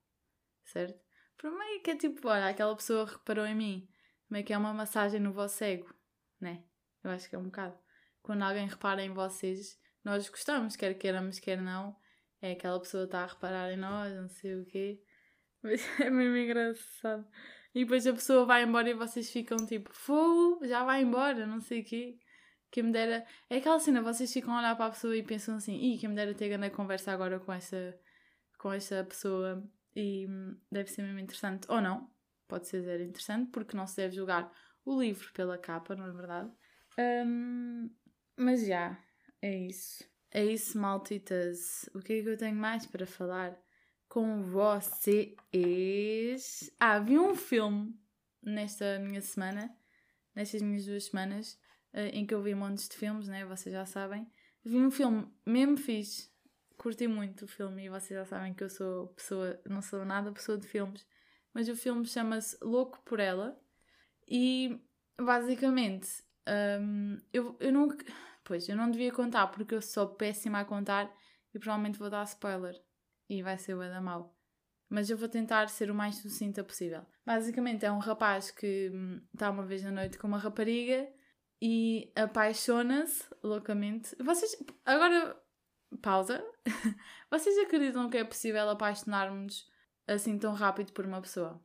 Certo? 0.64 1.00
Por 1.38 1.50
meio 1.50 1.82
que 1.82 1.92
é 1.92 1.96
tipo, 1.96 2.28
olha, 2.28 2.48
aquela 2.48 2.76
pessoa 2.76 3.06
reparou 3.06 3.46
em 3.46 3.54
mim. 3.54 3.88
Meio 4.28 4.44
que 4.44 4.52
é 4.52 4.58
uma 4.58 4.74
massagem 4.74 5.20
no 5.20 5.32
vosso 5.32 5.64
ego, 5.64 5.92
né? 6.38 6.62
Eu 7.02 7.10
acho 7.12 7.30
que 7.30 7.34
é 7.34 7.38
um 7.38 7.44
bocado. 7.44 7.78
Quando 8.22 8.42
alguém 8.42 8.68
repara 8.68 9.02
em 9.02 9.12
vocês, 9.14 9.80
nós 10.04 10.28
gostamos, 10.28 10.76
quer 10.76 10.92
queiramos, 10.94 11.38
quer 11.38 11.60
não 11.60 11.96
é 12.42 12.52
aquela 12.52 12.78
pessoa 12.80 13.04
está 13.04 13.22
a 13.22 13.26
reparar 13.26 13.72
em 13.72 13.76
nós, 13.76 14.14
não 14.14 14.28
sei 14.28 14.54
o 14.60 14.64
quê. 14.66 15.02
Mas 15.62 15.80
é 16.00 16.10
mesmo 16.10 16.36
engraçado. 16.36 17.26
E 17.74 17.84
depois 17.84 18.06
a 18.06 18.12
pessoa 18.12 18.46
vai 18.46 18.64
embora 18.64 18.88
e 18.90 18.94
vocês 18.94 19.30
ficam 19.30 19.56
tipo, 19.58 19.90
fogo, 19.92 20.66
já 20.66 20.84
vai 20.84 21.02
embora, 21.02 21.46
não 21.46 21.60
sei 21.60 21.80
o 21.80 21.84
quê. 21.84 22.18
Quem 22.70 22.84
me 22.84 22.92
dera. 22.92 23.24
É 23.48 23.56
aquela 23.58 23.78
cena, 23.78 24.00
vocês 24.02 24.32
ficam 24.32 24.54
a 24.54 24.58
olhar 24.58 24.76
para 24.76 24.86
a 24.86 24.90
pessoa 24.90 25.16
e 25.16 25.22
pensam 25.22 25.56
assim, 25.56 25.76
ih, 25.76 25.98
quem 25.98 26.08
me 26.08 26.14
dera 26.14 26.34
ter 26.34 26.48
grande 26.48 26.70
conversa 26.70 27.12
agora 27.12 27.38
com 27.40 27.52
essa, 27.52 27.98
com 28.58 28.72
essa 28.72 29.04
pessoa 29.04 29.62
e 29.94 30.26
hum, 30.28 30.58
deve 30.70 30.90
ser 30.90 31.02
mesmo 31.02 31.18
interessante. 31.18 31.66
Ou 31.68 31.80
não, 31.80 32.10
pode 32.48 32.66
ser 32.68 32.82
zero 32.82 33.02
interessante, 33.02 33.50
porque 33.50 33.76
não 33.76 33.86
se 33.86 33.96
deve 33.96 34.16
julgar 34.16 34.50
o 34.84 35.00
livro 35.00 35.32
pela 35.32 35.58
capa, 35.58 35.94
não 35.94 36.06
é 36.06 36.12
verdade? 36.12 36.50
Um, 36.98 37.90
mas 38.36 38.66
já, 38.66 38.98
é 39.42 39.66
isso. 39.66 40.09
É 40.32 40.44
isso, 40.44 40.78
maltitas. 40.78 41.90
O 41.92 41.98
que 41.98 42.12
é 42.12 42.22
que 42.22 42.28
eu 42.28 42.36
tenho 42.36 42.54
mais 42.54 42.86
para 42.86 43.04
falar 43.04 43.60
com 44.08 44.42
vocês? 44.42 45.36
Ah, 46.78 47.00
vi 47.00 47.18
um 47.18 47.34
filme 47.34 47.98
nesta 48.40 49.00
minha 49.00 49.20
semana, 49.20 49.76
nestas 50.34 50.62
minhas 50.62 50.86
duas 50.86 51.06
semanas, 51.06 51.58
eh, 51.92 52.10
em 52.10 52.24
que 52.24 52.32
eu 52.32 52.40
vi 52.40 52.54
montes 52.54 52.88
de 52.88 52.96
filmes, 52.96 53.26
né? 53.26 53.44
Vocês 53.44 53.72
já 53.72 53.84
sabem. 53.84 54.30
Vi 54.64 54.76
um 54.76 54.90
filme 54.90 55.26
mesmo 55.44 55.76
fixe. 55.76 56.30
Curti 56.76 57.08
muito 57.08 57.44
o 57.44 57.48
filme 57.48 57.86
e 57.86 57.88
vocês 57.88 58.18
já 58.18 58.24
sabem 58.24 58.54
que 58.54 58.62
eu 58.64 58.70
sou 58.70 59.08
pessoa, 59.08 59.60
não 59.68 59.82
sou 59.82 60.04
nada 60.04 60.32
pessoa 60.32 60.56
de 60.56 60.66
filmes, 60.66 61.04
mas 61.52 61.68
o 61.68 61.76
filme 61.76 62.06
chama-se 62.06 62.56
Louco 62.62 63.02
por 63.04 63.20
Ela 63.20 63.60
e 64.26 64.80
basicamente 65.20 66.22
um, 66.80 67.18
eu, 67.32 67.56
eu 67.60 67.70
não 67.72 67.88
Pois, 68.50 68.68
eu 68.68 68.76
não 68.76 68.90
devia 68.90 69.12
contar 69.12 69.46
porque 69.46 69.76
eu 69.76 69.80
sou 69.80 70.08
péssima 70.08 70.58
a 70.58 70.64
contar 70.64 71.08
e 71.54 71.58
provavelmente 71.60 72.00
vou 72.00 72.10
dar 72.10 72.24
spoiler. 72.24 72.74
E 73.28 73.44
vai 73.44 73.56
ser 73.56 73.74
o 73.74 73.78
da 73.78 74.00
mal. 74.00 74.36
Mas 74.88 75.08
eu 75.08 75.16
vou 75.16 75.28
tentar 75.28 75.68
ser 75.68 75.88
o 75.88 75.94
mais 75.94 76.16
sucinta 76.16 76.64
possível. 76.64 77.06
Basicamente 77.24 77.86
é 77.86 77.92
um 77.92 78.00
rapaz 78.00 78.50
que 78.50 78.90
hum, 78.92 79.24
está 79.32 79.50
uma 79.50 79.64
vez 79.64 79.84
na 79.84 79.92
noite 79.92 80.18
com 80.18 80.26
uma 80.26 80.36
rapariga 80.36 81.08
e 81.62 82.12
apaixona-se 82.16 83.24
loucamente. 83.40 84.16
Vocês. 84.20 84.56
Agora. 84.84 85.40
Pausa. 86.02 86.44
Vocês 87.30 87.56
acreditam 87.56 88.10
que 88.10 88.18
é 88.18 88.24
possível 88.24 88.68
apaixonarmos 88.68 89.70
assim 90.08 90.36
tão 90.36 90.54
rápido 90.54 90.92
por 90.92 91.06
uma 91.06 91.22
pessoa? 91.22 91.64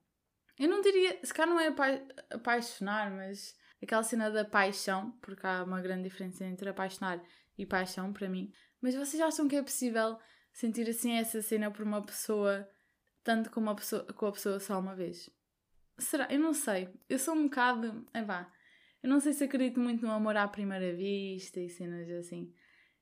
Eu 0.59 0.69
não 0.69 0.81
diria. 0.81 1.19
Se 1.23 1.33
calhar 1.33 1.51
não 1.51 1.59
é 1.59 1.69
apa 1.69 1.99
apaixonar, 2.29 3.09
mas 3.09 3.57
aquela 3.81 4.03
cena 4.03 4.29
da 4.29 4.45
paixão, 4.45 5.11
porque 5.21 5.45
há 5.45 5.63
uma 5.63 5.81
grande 5.81 6.03
diferença 6.03 6.45
entre 6.45 6.69
apaixonar 6.69 7.21
e 7.57 7.65
paixão 7.65 8.11
para 8.11 8.29
mim. 8.29 8.51
Mas 8.81 8.95
vocês 8.95 9.21
acham 9.21 9.47
que 9.47 9.55
é 9.55 9.61
possível 9.61 10.17
sentir 10.53 10.89
assim 10.89 11.13
essa 11.13 11.41
cena 11.41 11.69
por 11.71 11.83
uma 11.83 12.01
pessoa, 12.01 12.67
tanto 13.23 13.49
como 13.51 13.69
a 13.69 13.75
pessoa, 13.75 14.05
com 14.05 14.25
a 14.27 14.31
pessoa 14.31 14.59
só 14.59 14.79
uma 14.79 14.95
vez? 14.95 15.29
Será? 15.97 16.27
Eu 16.29 16.39
não 16.39 16.53
sei. 16.53 16.89
Eu 17.09 17.17
sou 17.19 17.35
um 17.35 17.43
bocado. 17.43 18.05
É 18.13 18.21
vá. 18.21 18.51
Eu 19.01 19.09
não 19.09 19.19
sei 19.19 19.33
se 19.33 19.43
acredito 19.43 19.79
muito 19.79 20.05
no 20.05 20.11
amor 20.11 20.35
à 20.35 20.47
primeira 20.47 20.93
vista 20.93 21.59
e 21.59 21.69
cenas 21.69 22.09
assim. 22.09 22.53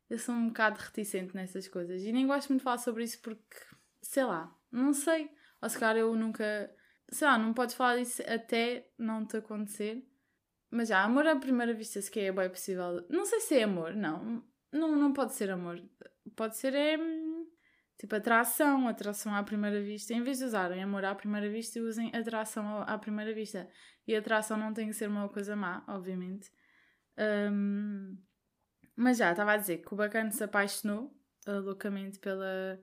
Eu 0.09 0.19
sou 0.19 0.35
um 0.35 0.47
bocado 0.47 0.79
reticente 0.79 1.35
nessas 1.35 1.67
coisas. 1.67 2.03
E 2.03 2.11
nem 2.11 2.27
gosto 2.27 2.49
muito 2.49 2.59
de 2.59 2.63
falar 2.63 2.77
sobre 2.77 3.03
isso 3.03 3.19
porque, 3.21 3.57
sei 4.01 4.23
lá, 4.25 4.53
não 4.71 4.93
sei. 4.93 5.29
Ou 5.61 5.69
se 5.69 5.79
calhar 5.79 5.97
eu 5.97 6.15
nunca. 6.15 6.69
Sei 7.09 7.27
lá, 7.27 7.37
não 7.37 7.53
podes 7.53 7.75
falar 7.75 7.97
disso 7.97 8.21
até 8.27 8.91
não 8.97 9.25
te 9.25 9.37
acontecer. 9.37 10.05
Mas 10.73 10.89
já, 10.89 11.03
amor 11.03 11.27
à 11.27 11.35
primeira 11.35 11.71
vista, 11.71 12.01
se 12.01 12.09
que 12.09 12.19
é 12.19 12.31
bem 12.31 12.49
possível. 12.49 13.05
Não 13.07 13.25
sei 13.25 13.39
se 13.39 13.59
é 13.59 13.63
amor, 13.63 13.93
não. 13.95 14.43
Não, 14.71 14.95
não 14.95 15.13
pode 15.13 15.33
ser 15.33 15.51
amor. 15.51 15.79
Pode 16.35 16.57
ser 16.57 16.73
é. 16.73 16.97
Tipo, 17.95 18.15
atração, 18.15 18.87
atração 18.87 19.35
à 19.35 19.43
primeira 19.43 19.79
vista. 19.83 20.15
Em 20.15 20.23
vez 20.23 20.39
de 20.39 20.45
usarem 20.45 20.81
amor 20.81 21.05
à 21.05 21.13
primeira 21.13 21.47
vista, 21.47 21.79
usem 21.79 22.09
atração 22.15 22.81
à 22.87 22.97
primeira 22.97 23.31
vista. 23.35 23.69
E 24.07 24.15
atração 24.15 24.57
não 24.57 24.73
tem 24.73 24.87
que 24.87 24.93
ser 24.95 25.07
uma 25.07 25.29
coisa 25.29 25.55
má, 25.55 25.85
obviamente. 25.87 26.51
Um, 27.19 28.17
mas 28.95 29.17
já, 29.17 29.29
estava 29.29 29.53
a 29.53 29.57
dizer 29.57 29.77
que 29.77 29.93
o 29.93 29.95
bacana 29.95 30.31
se 30.31 30.43
apaixonou 30.43 31.15
uh, 31.47 31.59
loucamente 31.61 32.17
pela, 32.17 32.79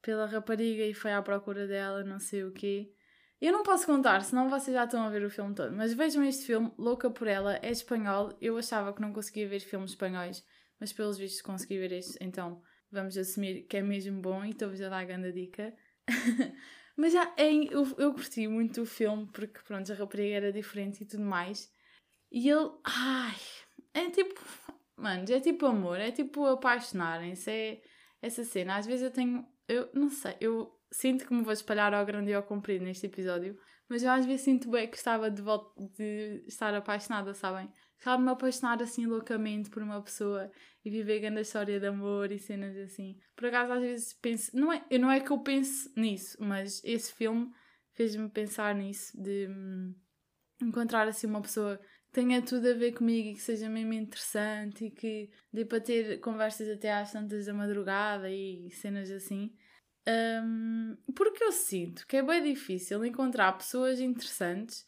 pela 0.00 0.24
rapariga 0.24 0.84
e 0.84 0.94
foi 0.94 1.12
à 1.12 1.20
procura 1.20 1.66
dela, 1.66 2.02
não 2.02 2.18
sei 2.18 2.44
o 2.44 2.52
quê. 2.52 2.90
Eu 3.40 3.52
não 3.52 3.62
posso 3.62 3.86
contar, 3.86 4.22
senão 4.22 4.50
vocês 4.50 4.74
já 4.74 4.84
estão 4.84 5.02
a 5.02 5.08
ver 5.08 5.24
o 5.24 5.30
filme 5.30 5.54
todo. 5.54 5.74
Mas 5.74 5.94
vejam 5.94 6.22
este 6.22 6.44
filme, 6.44 6.70
Louca 6.76 7.10
por 7.10 7.26
Ela, 7.26 7.58
é 7.62 7.70
espanhol. 7.70 8.36
Eu 8.40 8.58
achava 8.58 8.92
que 8.92 9.00
não 9.00 9.14
conseguia 9.14 9.48
ver 9.48 9.60
filmes 9.60 9.92
espanhóis, 9.92 10.44
mas 10.78 10.92
pelos 10.92 11.16
vistos 11.16 11.40
consegui 11.40 11.78
ver 11.78 11.92
este, 11.92 12.18
então 12.20 12.62
vamos 12.92 13.16
assumir 13.16 13.62
que 13.62 13.78
é 13.78 13.82
mesmo 13.82 14.20
bom 14.20 14.44
e 14.44 14.50
estou-vos 14.50 14.80
a 14.82 14.90
dar 14.90 14.98
a 14.98 15.04
grande 15.04 15.32
dica. 15.32 15.74
mas 16.96 17.14
já, 17.14 17.32
é, 17.36 17.50
eu, 17.50 17.86
eu 17.96 18.12
curti 18.12 18.46
muito 18.46 18.82
o 18.82 18.86
filme 18.86 19.26
porque, 19.32 19.60
pronto, 19.66 19.90
a 19.90 19.94
rapariga 19.94 20.36
era 20.36 20.52
diferente 20.52 21.02
e 21.02 21.06
tudo 21.06 21.22
mais. 21.22 21.72
E 22.30 22.48
ele, 22.48 22.70
ai, 22.84 23.36
é 23.94 24.10
tipo, 24.10 24.38
mano, 24.96 25.24
é 25.30 25.40
tipo 25.40 25.64
amor, 25.64 25.98
é 25.98 26.10
tipo 26.12 26.44
apaixonarem-se, 26.46 27.50
é 27.50 27.82
essa 28.20 28.44
cena. 28.44 28.76
Às 28.76 28.86
vezes 28.86 29.02
eu 29.02 29.10
tenho, 29.10 29.46
eu 29.66 29.88
não 29.94 30.10
sei, 30.10 30.36
eu 30.40 30.78
sinto 30.90 31.26
que 31.26 31.34
me 31.34 31.42
vou 31.42 31.52
espalhar 31.52 31.94
ao 31.94 32.04
grande 32.04 32.30
e 32.30 32.34
ao 32.34 32.42
comprido 32.42 32.84
neste 32.84 33.06
episódio, 33.06 33.58
mas 33.88 34.02
eu 34.02 34.10
às 34.10 34.24
vezes 34.24 34.42
sinto 34.42 34.70
bem 34.70 34.88
que 34.88 34.96
estava 34.96 35.30
de 35.30 35.42
de 35.96 36.44
estar 36.46 36.72
apaixonada, 36.74 37.34
sabem? 37.34 37.68
Estava 37.98 38.16
de 38.18 38.22
me 38.24 38.30
apaixonar 38.30 38.82
assim 38.82 39.06
loucamente 39.06 39.68
por 39.68 39.82
uma 39.82 40.00
pessoa 40.00 40.50
e 40.84 40.90
viver 40.90 41.20
grande 41.20 41.42
história 41.42 41.78
de 41.78 41.86
amor 41.86 42.32
e 42.32 42.38
cenas 42.38 42.76
assim. 42.76 43.18
Por 43.36 43.46
acaso 43.46 43.72
às 43.72 43.80
vezes 43.80 44.12
penso, 44.14 44.56
não 44.56 44.72
é, 44.72 44.82
não 44.98 45.10
é 45.10 45.20
que 45.20 45.30
eu 45.30 45.38
pense 45.40 45.92
nisso, 45.96 46.36
mas 46.40 46.80
esse 46.84 47.12
filme 47.12 47.50
fez-me 47.92 48.28
pensar 48.30 48.74
nisso, 48.74 49.12
de 49.20 49.48
hum, 49.48 49.94
encontrar 50.62 51.06
assim 51.06 51.26
uma 51.26 51.42
pessoa 51.42 51.76
que 51.76 52.12
tenha 52.12 52.40
tudo 52.40 52.68
a 52.68 52.74
ver 52.74 52.92
comigo 52.92 53.28
e 53.28 53.34
que 53.34 53.40
seja 53.42 53.68
mesmo 53.68 53.92
interessante 53.92 54.86
e 54.86 54.90
que 54.90 55.30
dê 55.52 55.64
para 55.64 55.80
ter 55.80 56.18
conversas 56.20 56.68
até 56.68 56.92
às 56.92 57.12
tantas 57.12 57.46
da 57.46 57.52
madrugada 57.52 58.30
e 58.30 58.70
cenas 58.70 59.10
assim. 59.10 59.52
Um, 60.08 60.96
porque 61.14 61.44
eu 61.44 61.52
sinto 61.52 62.06
que 62.06 62.16
é 62.16 62.22
bem 62.22 62.42
difícil 62.42 63.04
encontrar 63.04 63.52
pessoas 63.52 64.00
interessantes, 64.00 64.86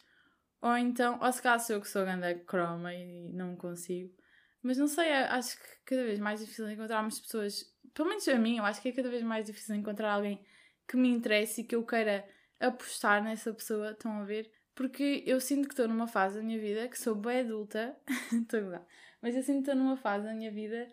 ou 0.61 0.75
então, 0.77 1.19
ou 1.21 1.31
se 1.31 1.41
calhar 1.41 1.59
sou 1.59 1.75
eu 1.75 1.81
que 1.81 1.87
sou 1.87 2.03
grande 2.03 2.35
croma 2.45 2.93
e 2.93 3.29
não 3.33 3.55
consigo, 3.55 4.13
mas 4.61 4.77
não 4.77 4.87
sei, 4.87 5.11
acho 5.11 5.57
que 5.57 5.67
cada 5.85 6.03
vez 6.03 6.19
mais 6.19 6.39
difícil 6.39 6.69
encontrarmos 6.69 7.19
pessoas, 7.19 7.71
pelo 7.93 8.09
menos 8.09 8.27
a 8.27 8.35
mim, 8.35 8.57
eu 8.57 8.63
acho 8.63 8.81
que 8.81 8.89
é 8.89 8.91
cada 8.91 9.09
vez 9.09 9.21
mais 9.23 9.45
difícil 9.45 9.75
encontrar 9.75 10.13
alguém 10.13 10.43
que 10.87 10.97
me 10.97 11.09
interesse 11.09 11.61
e 11.61 11.63
que 11.63 11.75
eu 11.75 11.85
queira 11.85 12.25
apostar 12.59 13.23
nessa 13.23 13.53
pessoa, 13.53 13.91
estão 13.91 14.19
a 14.19 14.23
ver? 14.23 14.49
Porque 14.73 15.23
eu 15.27 15.39
sinto 15.39 15.67
que 15.67 15.73
estou 15.73 15.87
numa 15.87 16.07
fase 16.07 16.37
da 16.37 16.43
minha 16.43 16.59
vida 16.59 16.87
que 16.87 16.99
sou 16.99 17.13
bem 17.13 17.41
adulta, 17.41 17.95
estou 18.33 18.73
a 18.73 18.81
mas 19.21 19.35
eu 19.35 19.43
sinto 19.43 19.63
que 19.63 19.69
estou 19.69 19.75
numa 19.75 19.95
fase 19.95 20.25
da 20.25 20.33
minha 20.33 20.51
vida 20.51 20.87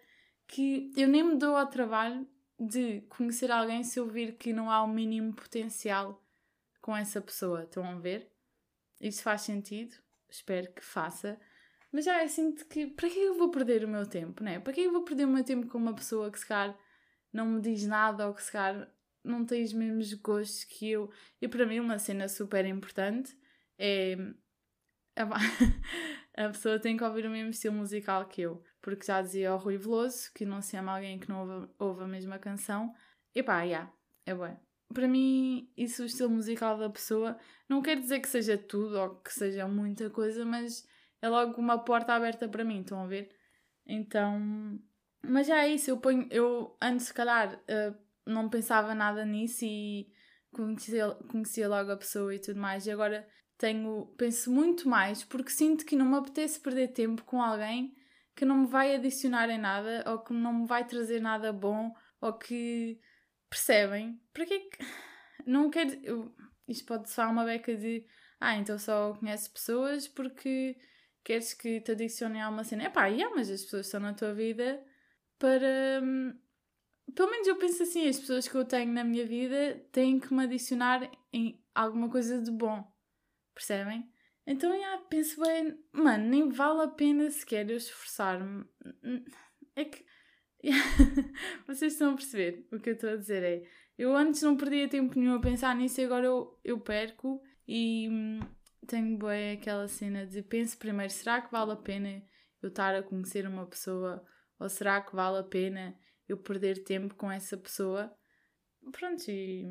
que 0.47 0.93
eu 0.97 1.09
nem 1.09 1.23
me 1.23 1.37
dou 1.37 1.57
ao 1.57 1.67
trabalho 1.67 2.29
de 2.61 3.01
conhecer 3.09 3.51
alguém 3.51 3.83
se 3.83 3.99
eu 3.99 4.07
vir 4.07 4.37
que 4.37 4.53
não 4.53 4.71
há 4.71 4.83
o 4.83 4.87
mínimo 4.87 5.33
potencial 5.33 6.23
com 6.83 6.95
essa 6.95 7.19
pessoa. 7.21 7.63
Estão 7.63 7.85
a 7.85 7.99
ver? 7.99 8.31
Isso 9.01 9.23
faz 9.23 9.41
sentido? 9.41 9.97
Espero 10.29 10.71
que 10.73 10.85
faça. 10.85 11.41
Mas 11.91 12.05
já 12.05 12.23
eu 12.23 12.29
sinto 12.29 12.67
que 12.67 12.87
para 12.87 13.09
que 13.09 13.19
eu 13.19 13.35
vou 13.35 13.51
perder 13.51 13.85
o 13.85 13.89
meu 13.89 14.07
tempo, 14.07 14.45
né? 14.45 14.61
Para 14.61 14.75
que 14.75 14.83
eu 14.83 14.93
vou 14.93 15.03
perder 15.03 15.25
o 15.25 15.29
meu 15.29 15.43
tempo 15.43 15.67
com 15.69 15.79
uma 15.79 15.95
pessoa 15.95 16.31
que 16.31 16.39
se 16.39 16.47
calhar 16.47 16.79
não 17.33 17.47
me 17.47 17.61
diz 17.63 17.87
nada 17.87 18.29
ou 18.29 18.35
que 18.35 18.43
se 18.43 18.53
calhar 18.53 18.93
não 19.25 19.45
tem 19.45 19.65
os 19.65 19.73
mesmos 19.73 20.13
gostos 20.15 20.65
que 20.65 20.91
eu? 20.91 21.11
E 21.41 21.49
para 21.49 21.67
mim 21.67 21.81
uma 21.81 21.99
cena 21.99 22.29
super 22.29 22.65
importante 22.67 23.37
é 23.79 24.17
a 26.47 26.49
pessoa 26.49 26.79
tem 26.79 26.97
que 26.97 27.05
ouvir 27.05 27.27
o 27.27 27.31
mesmo 27.31 27.51
estilo 27.51 27.75
musical 27.75 28.25
que 28.27 28.43
eu. 28.43 28.63
Porque 28.81 29.05
já 29.05 29.21
dizia 29.21 29.55
o 29.55 29.59
Rui 29.59 29.77
Veloso 29.77 30.31
que 30.35 30.47
não 30.47 30.63
se 30.63 30.77
ama 30.77 30.95
alguém 30.95 31.19
que 31.19 31.29
não 31.29 31.41
ouve, 31.41 31.73
ouve 31.79 32.05
a 32.05 32.07
mesma 32.07 32.39
canção. 32.39 32.95
E 33.35 33.43
pá, 33.43 33.63
yeah, 33.63 33.93
é 34.25 34.35
bom. 34.35 34.59
Para 34.93 35.07
mim, 35.07 35.71
isso, 35.77 36.03
o 36.03 36.07
estilo 36.07 36.31
musical 36.31 36.79
da 36.79 36.91
pessoa, 36.91 37.37
não 37.69 37.83
quer 37.83 37.97
dizer 37.97 38.21
que 38.21 38.29
seja 38.29 38.59
tudo 38.59 38.99
ou 38.99 39.17
que 39.17 39.33
seja 39.33 39.69
muita 39.69 40.11
coisa, 40.11 40.45
mas 40.45 40.85
é 41.23 41.29
logo 41.29 41.61
uma 41.61 41.79
porta 41.79 42.15
aberta 42.15 42.49
para 42.49 42.65
mim, 42.65 42.81
estão 42.81 43.05
a 43.05 43.07
ver? 43.07 43.31
Então, 43.87 44.81
mas 45.23 45.47
já 45.47 45.65
é 45.65 45.69
isso, 45.69 45.91
eu 45.91 45.99
ponho, 45.99 46.27
eu 46.31 46.77
antes 46.83 47.07
se 47.07 47.15
calhar 47.15 47.55
uh, 47.55 47.97
não 48.27 48.49
pensava 48.49 48.95
nada 48.95 49.25
nisso 49.25 49.65
e 49.65 50.09
conhecia, 50.53 51.11
conhecia 51.31 51.69
logo 51.69 51.93
a 51.93 51.97
pessoa 51.97 52.35
e 52.35 52.41
tudo 52.41 52.59
mais, 52.59 52.87
e 52.87 52.91
agora 52.91 53.29
tenho, 53.61 54.07
penso 54.17 54.51
muito 54.51 54.89
mais 54.89 55.23
porque 55.23 55.51
sinto 55.51 55.85
que 55.85 55.95
não 55.95 56.07
me 56.07 56.17
apetece 56.17 56.59
perder 56.59 56.89
tempo 56.89 57.23
com 57.25 57.43
alguém 57.43 57.95
que 58.35 58.47
não 58.47 58.59
me 58.59 58.67
vai 58.67 58.95
adicionar 58.95 59.51
em 59.51 59.59
nada 59.59 60.03
ou 60.07 60.19
que 60.21 60.33
não 60.33 60.53
me 60.53 60.67
vai 60.67 60.87
trazer 60.87 61.21
nada 61.21 61.53
bom 61.53 61.95
ou 62.23 62.33
que 62.33 62.99
percebem? 63.51 64.19
Para 64.33 64.47
que 64.47 64.55
é 64.55 64.69
não 65.47 65.69
quer 65.71 65.99
eu, 66.03 66.35
isto 66.67 66.87
pode 66.87 67.11
soar 67.11 67.31
uma 67.31 67.45
beca 67.45 67.77
de 67.77 68.07
ah, 68.41 68.57
então 68.57 68.79
só 68.79 69.13
conheces 69.15 69.49
pessoas 69.49 70.09
porque 70.09 70.79
queres 71.23 71.53
que 71.53 71.83
te 71.83 71.93
adicionem 71.93 72.41
a 72.41 72.49
uma 72.49 72.65
cena. 72.65 72.85
É 72.85 72.89
pá, 72.89 73.07
yeah, 73.09 73.35
mas 73.37 73.51
as 73.51 73.63
pessoas 73.63 73.87
estão 73.87 74.01
na 74.01 74.15
tua 74.15 74.33
vida 74.33 74.83
para. 75.39 76.01
Hum, 76.03 76.35
pelo 77.15 77.31
menos 77.31 77.47
eu 77.47 77.57
penso 77.57 77.83
assim, 77.83 78.09
as 78.09 78.19
pessoas 78.19 78.49
que 78.49 78.55
eu 78.55 78.65
tenho 78.65 78.93
na 78.93 79.05
minha 79.05 79.27
vida 79.27 79.85
têm 79.93 80.19
que 80.19 80.33
me 80.33 80.45
adicionar 80.45 81.11
em 81.33 81.63
alguma 81.75 82.09
coisa 82.09 82.41
de 82.41 82.51
bom. 82.51 82.90
Percebem? 83.61 84.11
Então, 84.47 84.75
já, 84.81 84.99
penso 85.11 85.39
bem, 85.43 85.79
mano, 85.93 86.25
nem 86.25 86.49
vale 86.49 86.83
a 86.85 86.89
pena 86.89 87.31
sequer 87.31 87.69
eu 87.69 87.77
esforçar-me. 87.77 88.65
É 89.77 89.85
que. 89.85 90.03
Vocês 91.67 91.93
estão 91.93 92.13
a 92.13 92.17
perceber 92.17 92.67
o 92.73 92.81
que 92.81 92.89
eu 92.89 92.95
estou 92.95 93.11
a 93.11 93.17
dizer? 93.17 93.43
É. 93.43 93.63
Eu 93.99 94.17
antes 94.17 94.41
não 94.41 94.57
perdia 94.57 94.89
tempo 94.89 95.19
nenhum 95.19 95.35
a 95.35 95.41
pensar 95.41 95.77
nisso 95.77 96.01
e 96.01 96.05
agora 96.05 96.25
eu, 96.25 96.59
eu 96.65 96.81
perco 96.81 97.43
e 97.69 98.09
hum, 98.09 98.41
tenho 98.87 99.19
bem 99.19 99.53
aquela 99.53 99.87
cena 99.87 100.27
de 100.27 100.43
penso 100.43 100.79
primeiro, 100.79 101.13
será 101.13 101.43
que 101.43 101.53
vale 101.53 101.73
a 101.73 101.77
pena 101.77 102.23
eu 102.63 102.71
estar 102.71 102.95
a 102.95 103.03
conhecer 103.03 103.47
uma 103.47 103.67
pessoa? 103.67 104.25
Ou 104.59 104.71
será 104.71 105.03
que 105.03 105.15
vale 105.15 105.39
a 105.39 105.43
pena 105.43 105.95
eu 106.27 106.39
perder 106.39 106.83
tempo 106.83 107.15
com 107.15 107.31
essa 107.31 107.59
pessoa? 107.59 108.11
Pronto, 108.91 109.23
e 109.31 109.67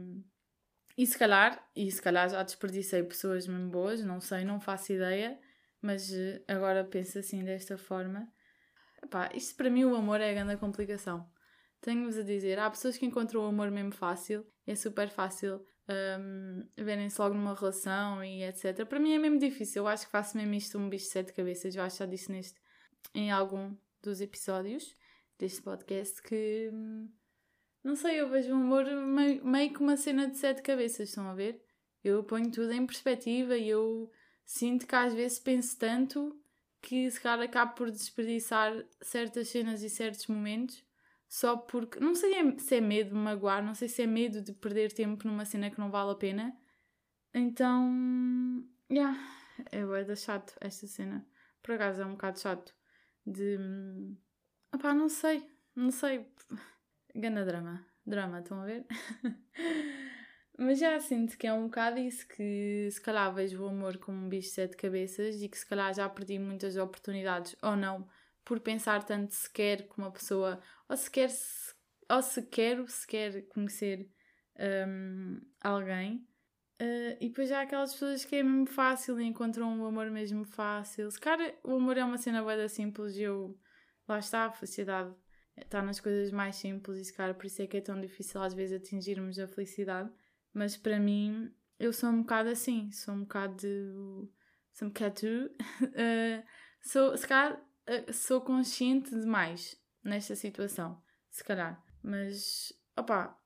e 0.99 1.07
se 1.07 1.17
calhar, 1.17 1.65
e 1.73 1.89
se 1.89 2.01
calhar 2.01 2.27
já 2.27 2.43
desperdicei 2.43 3.01
pessoas 3.03 3.47
mesmo 3.47 3.69
boas, 3.69 4.03
não 4.03 4.19
sei, 4.19 4.43
não 4.43 4.59
faço 4.59 4.91
ideia, 4.91 5.39
mas 5.81 6.11
eh, 6.11 6.43
agora 6.45 6.83
penso 6.83 7.17
assim 7.17 7.41
desta 7.41 7.77
forma. 7.77 8.29
Epá, 9.01 9.29
isto 9.33 9.55
para 9.55 9.69
mim 9.69 9.85
o 9.85 9.95
amor 9.95 10.19
é 10.19 10.29
a 10.29 10.33
grande 10.33 10.57
complicação. 10.57 11.25
Tenho-vos 11.79 12.17
a 12.17 12.21
dizer, 12.21 12.59
há 12.59 12.69
pessoas 12.69 12.97
que 12.97 13.05
encontram 13.05 13.39
o 13.39 13.45
amor 13.45 13.71
mesmo 13.71 13.93
fácil, 13.93 14.45
é 14.67 14.75
super 14.75 15.07
fácil 15.07 15.65
um, 15.89 16.67
verem-se 16.75 17.21
logo 17.21 17.33
numa 17.33 17.55
relação 17.55 18.21
e 18.21 18.43
etc. 18.43 18.85
Para 18.85 18.99
mim 18.99 19.13
é 19.13 19.19
mesmo 19.19 19.39
difícil, 19.39 19.83
eu 19.83 19.87
acho 19.87 20.05
que 20.05 20.11
faço 20.11 20.35
mesmo 20.35 20.53
isto 20.53 20.77
um 20.77 20.89
bicho 20.89 21.05
de 21.05 21.11
sete 21.11 21.31
cabeças, 21.31 21.73
eu 21.77 21.81
acho 21.81 21.95
que 21.95 22.03
já 22.03 22.09
disse 22.09 22.29
neste, 22.29 22.59
em 23.15 23.31
algum 23.31 23.73
dos 24.03 24.19
episódios 24.19 24.93
deste 25.37 25.61
podcast 25.61 26.21
que 26.21 26.69
hum, 26.73 27.09
não 27.83 27.95
sei, 27.95 28.19
eu 28.19 28.29
vejo 28.29 28.51
o 28.51 28.55
amor 28.55 28.85
meio, 28.85 29.45
meio 29.45 29.73
que 29.73 29.79
uma 29.79 29.97
cena 29.97 30.27
de 30.27 30.37
sete 30.37 30.61
cabeças, 30.61 31.09
estão 31.09 31.27
a 31.29 31.33
ver? 31.33 31.63
Eu 32.03 32.23
ponho 32.23 32.51
tudo 32.51 32.71
em 32.71 32.85
perspectiva 32.85 33.57
e 33.57 33.69
eu 33.69 34.11
sinto 34.45 34.87
que 34.87 34.95
às 34.95 35.13
vezes 35.13 35.39
penso 35.39 35.77
tanto 35.77 36.39
que 36.81 37.09
se 37.11 37.19
calhar 37.19 37.41
acabo 37.45 37.75
por 37.75 37.91
desperdiçar 37.91 38.73
certas 39.01 39.49
cenas 39.49 39.83
e 39.83 39.89
certos 39.89 40.27
momentos 40.27 40.83
só 41.29 41.55
porque. 41.55 41.99
Não 41.99 42.15
sei 42.15 42.57
se 42.59 42.75
é 42.75 42.81
medo 42.81 43.09
de 43.11 43.15
magoar, 43.15 43.63
não 43.63 43.75
sei 43.75 43.87
se 43.87 44.01
é 44.01 44.07
medo 44.07 44.41
de 44.41 44.53
perder 44.53 44.91
tempo 44.91 45.27
numa 45.27 45.45
cena 45.45 45.69
que 45.69 45.79
não 45.79 45.91
vale 45.91 46.11
a 46.11 46.15
pena, 46.15 46.57
Então, 47.33 48.65
yeah, 48.91 49.17
é 49.71 49.85
bué 49.85 50.03
chato 50.15 50.55
esta 50.61 50.87
cena. 50.87 51.25
Por 51.61 51.75
acaso 51.75 52.01
é 52.01 52.05
um 52.05 52.11
bocado 52.13 52.39
chato 52.39 52.73
de. 53.25 53.57
Opá, 54.73 54.93
não 54.93 55.09
sei, 55.09 55.47
não 55.75 55.91
sei. 55.91 56.25
Gana 57.15 57.45
drama. 57.45 57.85
Drama, 58.05 58.39
estão 58.39 58.61
a 58.61 58.65
ver? 58.65 58.85
Mas 60.57 60.77
já 60.77 60.99
sinto 60.99 61.37
que 61.37 61.47
é 61.47 61.53
um 61.53 61.65
bocado 61.65 61.99
isso 61.99 62.27
que 62.27 62.89
se 62.91 62.99
calhar 62.99 63.33
vejo 63.33 63.63
o 63.63 63.69
amor 63.69 63.97
como 63.97 64.17
um 64.17 64.27
bicho 64.27 64.49
de 64.49 64.55
sete 64.55 64.75
cabeças 64.75 65.41
e 65.41 65.47
que 65.47 65.57
se 65.57 65.65
calhar 65.65 65.93
já 65.93 66.09
perdi 66.09 66.37
muitas 66.37 66.75
oportunidades 66.75 67.55
ou 67.61 67.77
não 67.77 68.05
por 68.43 68.59
pensar 68.59 69.03
tanto 69.05 69.33
se 69.33 69.49
quer 69.49 69.87
que 69.87 69.97
uma 69.97 70.11
pessoa 70.11 70.59
ou 70.89 70.97
se 70.97 71.09
quer 71.09 71.29
se, 71.29 71.73
ou 72.09 72.21
se 72.21 72.41
quero 72.41 72.85
se 72.89 73.07
quer 73.07 73.43
conhecer 73.43 74.11
um, 74.85 75.39
alguém 75.61 76.27
uh, 76.81 77.15
e 77.21 77.29
depois 77.29 77.47
já 77.47 77.59
há 77.59 77.61
aquelas 77.61 77.93
pessoas 77.93 78.25
que 78.25 78.35
é 78.35 78.43
mesmo 78.43 78.65
fácil 78.65 79.17
e 79.21 79.23
encontram 79.23 79.79
o 79.81 79.85
amor 79.85 80.11
mesmo 80.11 80.43
fácil 80.43 81.09
se 81.09 81.19
cara 81.21 81.55
o 81.63 81.75
amor 81.75 81.97
é 81.97 82.03
uma 82.03 82.17
cena 82.17 82.41
boa 82.41 82.67
simples 82.67 83.15
e 83.15 83.21
eu 83.21 83.57
lá 84.05 84.19
está 84.19 84.47
a 84.47 84.51
felicidade 84.51 85.15
está 85.61 85.81
nas 85.81 85.99
coisas 85.99 86.31
mais 86.31 86.55
simples 86.55 86.99
e 86.99 87.05
se 87.05 87.13
cara 87.13 87.33
por 87.33 87.45
isso 87.45 87.61
é 87.61 87.67
que 87.67 87.77
é 87.77 87.81
tão 87.81 87.99
difícil 87.99 88.41
às 88.41 88.53
vezes 88.53 88.81
atingirmos 88.81 89.39
a 89.39 89.47
felicidade 89.47 90.09
mas 90.53 90.75
para 90.75 90.99
mim, 90.99 91.51
eu 91.79 91.93
sou 91.93 92.09
um 92.09 92.21
bocado 92.21 92.49
assim, 92.49 92.91
sou 92.91 93.13
um 93.13 93.21
bocado 93.21 93.55
de. 93.55 93.93
sou 94.73 94.87
um 94.87 94.91
bocado. 94.91 95.51
uh, 95.83 96.43
sou, 96.81 97.15
se 97.15 97.27
calhar, 97.27 97.53
uh, 97.57 98.13
sou 98.13 98.41
consciente 98.41 99.11
demais 99.11 99.79
nesta 100.03 100.35
situação, 100.35 101.01
se 101.29 101.43
calhar. 101.43 101.83
Mas, 102.01 102.73
opá, 102.97 103.37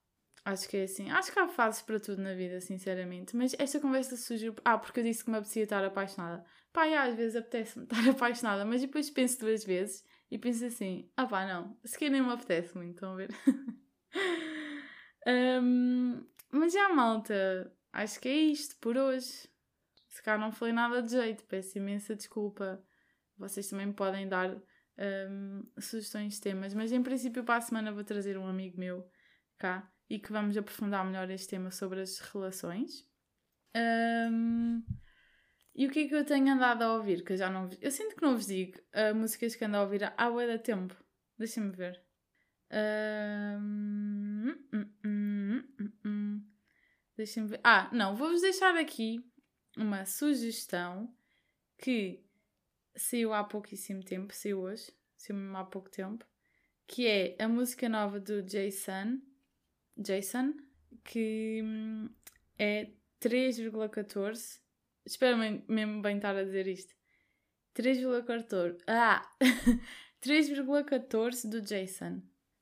acho 0.45 0.69
que 0.69 0.77
é 0.77 0.83
assim. 0.83 1.09
Acho 1.11 1.31
que 1.31 1.39
há 1.39 1.47
fases 1.47 1.81
para 1.81 1.99
tudo 1.99 2.21
na 2.21 2.33
vida, 2.33 2.61
sinceramente. 2.61 3.35
Mas 3.35 3.55
esta 3.59 3.79
conversa 3.79 4.15
surgiu. 4.15 4.55
Ah, 4.63 4.77
porque 4.77 5.01
eu 5.01 5.03
disse 5.03 5.23
que 5.23 5.29
me 5.29 5.37
apetecia 5.37 5.63
estar 5.63 5.83
apaixonada. 5.83 6.45
Pá, 6.71 6.87
e 6.87 6.95
às 6.95 7.15
vezes 7.15 7.35
apetece-me 7.35 7.85
estar 7.85 8.09
apaixonada, 8.09 8.65
mas 8.65 8.81
depois 8.81 9.09
penso 9.09 9.39
duas 9.39 9.63
vezes 9.63 10.03
e 10.33 10.37
penso 10.39 10.65
assim: 10.65 11.07
ah, 11.15 11.27
pá, 11.27 11.45
não, 11.45 11.77
se 11.85 11.95
calhar 11.95 12.11
nem 12.11 12.23
me 12.23 12.31
apetece 12.31 12.75
muito, 12.75 12.95
estão 12.95 13.13
a 13.13 13.15
ver? 13.15 13.29
um, 15.61 16.25
Mas 16.51 16.73
já, 16.73 16.89
malta, 16.89 17.71
acho 17.93 18.19
que 18.19 18.27
é 18.27 18.35
isto 18.35 18.75
por 18.77 18.97
hoje. 18.97 19.47
Se 20.09 20.23
cá 20.23 20.35
não 20.35 20.51
falei 20.51 20.73
nada 20.73 21.03
de 21.03 21.11
jeito, 21.11 21.43
peço 21.43 21.77
imensa 21.77 22.15
desculpa. 22.15 22.83
Vocês 23.37 23.67
também 23.67 23.93
podem 23.93 24.27
dar 24.27 24.59
um, 25.29 25.63
sugestões 25.79 26.33
de 26.33 26.41
temas, 26.41 26.73
mas 26.73 26.91
em 26.91 27.03
princípio 27.03 27.43
para 27.43 27.57
a 27.57 27.61
semana 27.61 27.91
vou 27.91 28.03
trazer 28.03 28.35
um 28.35 28.47
amigo 28.47 28.79
meu 28.79 29.07
cá 29.59 29.87
e 30.09 30.17
que 30.17 30.31
vamos 30.31 30.57
aprofundar 30.57 31.05
melhor 31.05 31.29
este 31.29 31.49
tema 31.49 31.69
sobre 31.69 32.01
as 32.01 32.17
relações. 32.17 33.07
Um, 33.75 34.83
e 35.75 35.87
o 35.87 35.89
que 35.89 36.01
é 36.01 36.07
que 36.07 36.15
eu 36.15 36.25
tenho 36.25 36.53
andado 36.53 36.83
a 36.83 36.93
ouvir? 36.93 37.23
Que 37.23 37.33
eu 37.33 37.37
já 37.37 37.49
não 37.49 37.69
Eu 37.81 37.91
sinto 37.91 38.15
que 38.15 38.21
não 38.21 38.35
vos 38.35 38.47
digo 38.47 38.79
uh, 38.93 39.15
músicas 39.15 39.55
que 39.55 39.65
ando 39.65 39.77
a 39.77 39.81
ouvir 39.81 40.13
há 40.15 40.29
bué 40.29 40.45
da 40.47 40.59
tempo. 40.59 40.95
Deixem-me 41.37 41.71
ver. 41.71 41.99
Um, 42.71 44.55
hum, 44.73 44.89
hum, 45.05 45.63
hum, 46.05 46.43
Deixem-me 47.17 47.49
ver. 47.49 47.59
Ah, 47.63 47.89
não, 47.91 48.15
vou-vos 48.15 48.41
deixar 48.41 48.75
aqui 48.75 49.23
uma 49.75 50.05
sugestão 50.05 51.11
que 51.77 52.23
saiu 52.95 53.33
há 53.33 53.43
pouquíssimo 53.43 54.03
tempo, 54.03 54.33
saiu 54.33 54.61
hoje, 54.61 54.91
saiu 55.17 55.37
mesmo 55.37 55.57
há 55.57 55.65
pouco 55.65 55.89
tempo, 55.89 56.25
que 56.87 57.07
é 57.07 57.35
a 57.39 57.47
música 57.47 57.89
nova 57.89 58.19
do 58.19 58.43
Jason, 58.43 59.19
Jason, 59.97 60.53
que 61.03 61.63
é 62.57 62.91
3,14. 63.19 64.62
Espero 65.05 65.37
mesmo 65.37 66.01
bem 66.01 66.17
estar 66.17 66.35
a 66.35 66.43
dizer 66.43 66.67
isto. 66.67 66.93
3,14. 67.75 68.77
Ah! 68.87 69.21
3,14 70.23 71.49
do 71.49 71.61
Jason. 71.61 72.21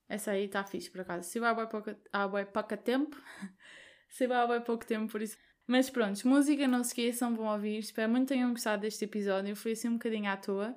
Essa 0.09 0.31
aí 0.31 0.45
está 0.45 0.63
fixe, 0.63 0.89
por 0.89 1.01
acaso. 1.01 1.29
Se 1.29 1.39
vai 1.39 1.51
há 1.51 2.27
bem 2.27 2.45
pouco 2.45 2.77
tempo, 2.77 3.17
vai 4.27 4.37
há 4.37 4.47
bem 4.47 4.61
pouco 4.61 4.85
tempo, 4.85 5.11
por 5.11 5.21
isso. 5.21 5.37
Mas 5.67 5.89
pronto, 5.89 6.27
música, 6.27 6.67
não 6.67 6.83
se 6.83 6.89
esqueçam, 6.89 7.33
vão 7.33 7.45
ouvir. 7.45 7.77
Espero 7.77 8.11
muito 8.11 8.27
tenham 8.27 8.49
gostado 8.49 8.81
deste 8.81 9.05
episódio. 9.05 9.55
Foi 9.55 9.71
assim 9.71 9.87
um 9.87 9.93
bocadinho 9.93 10.29
à 10.29 10.35
toa. 10.35 10.75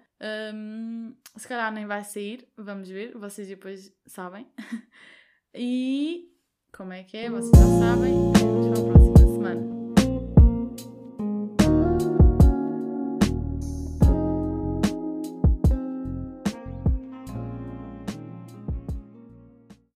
Um, 0.55 1.17
se 1.37 1.49
calhar 1.49 1.73
nem 1.73 1.87
vai 1.87 2.05
sair, 2.05 2.47
vamos 2.57 2.89
ver. 2.89 3.17
Vocês 3.19 3.49
depois 3.49 3.93
sabem. 4.07 4.47
e 5.53 6.31
como 6.73 6.93
é 6.93 7.03
que 7.03 7.17
é? 7.17 7.29
Vocês 7.29 7.51
já 7.51 7.79
sabem. 7.81 8.13
Vamos 8.13 8.69
para 8.69 8.81
o 8.81 8.85
próximo. 8.85 9.04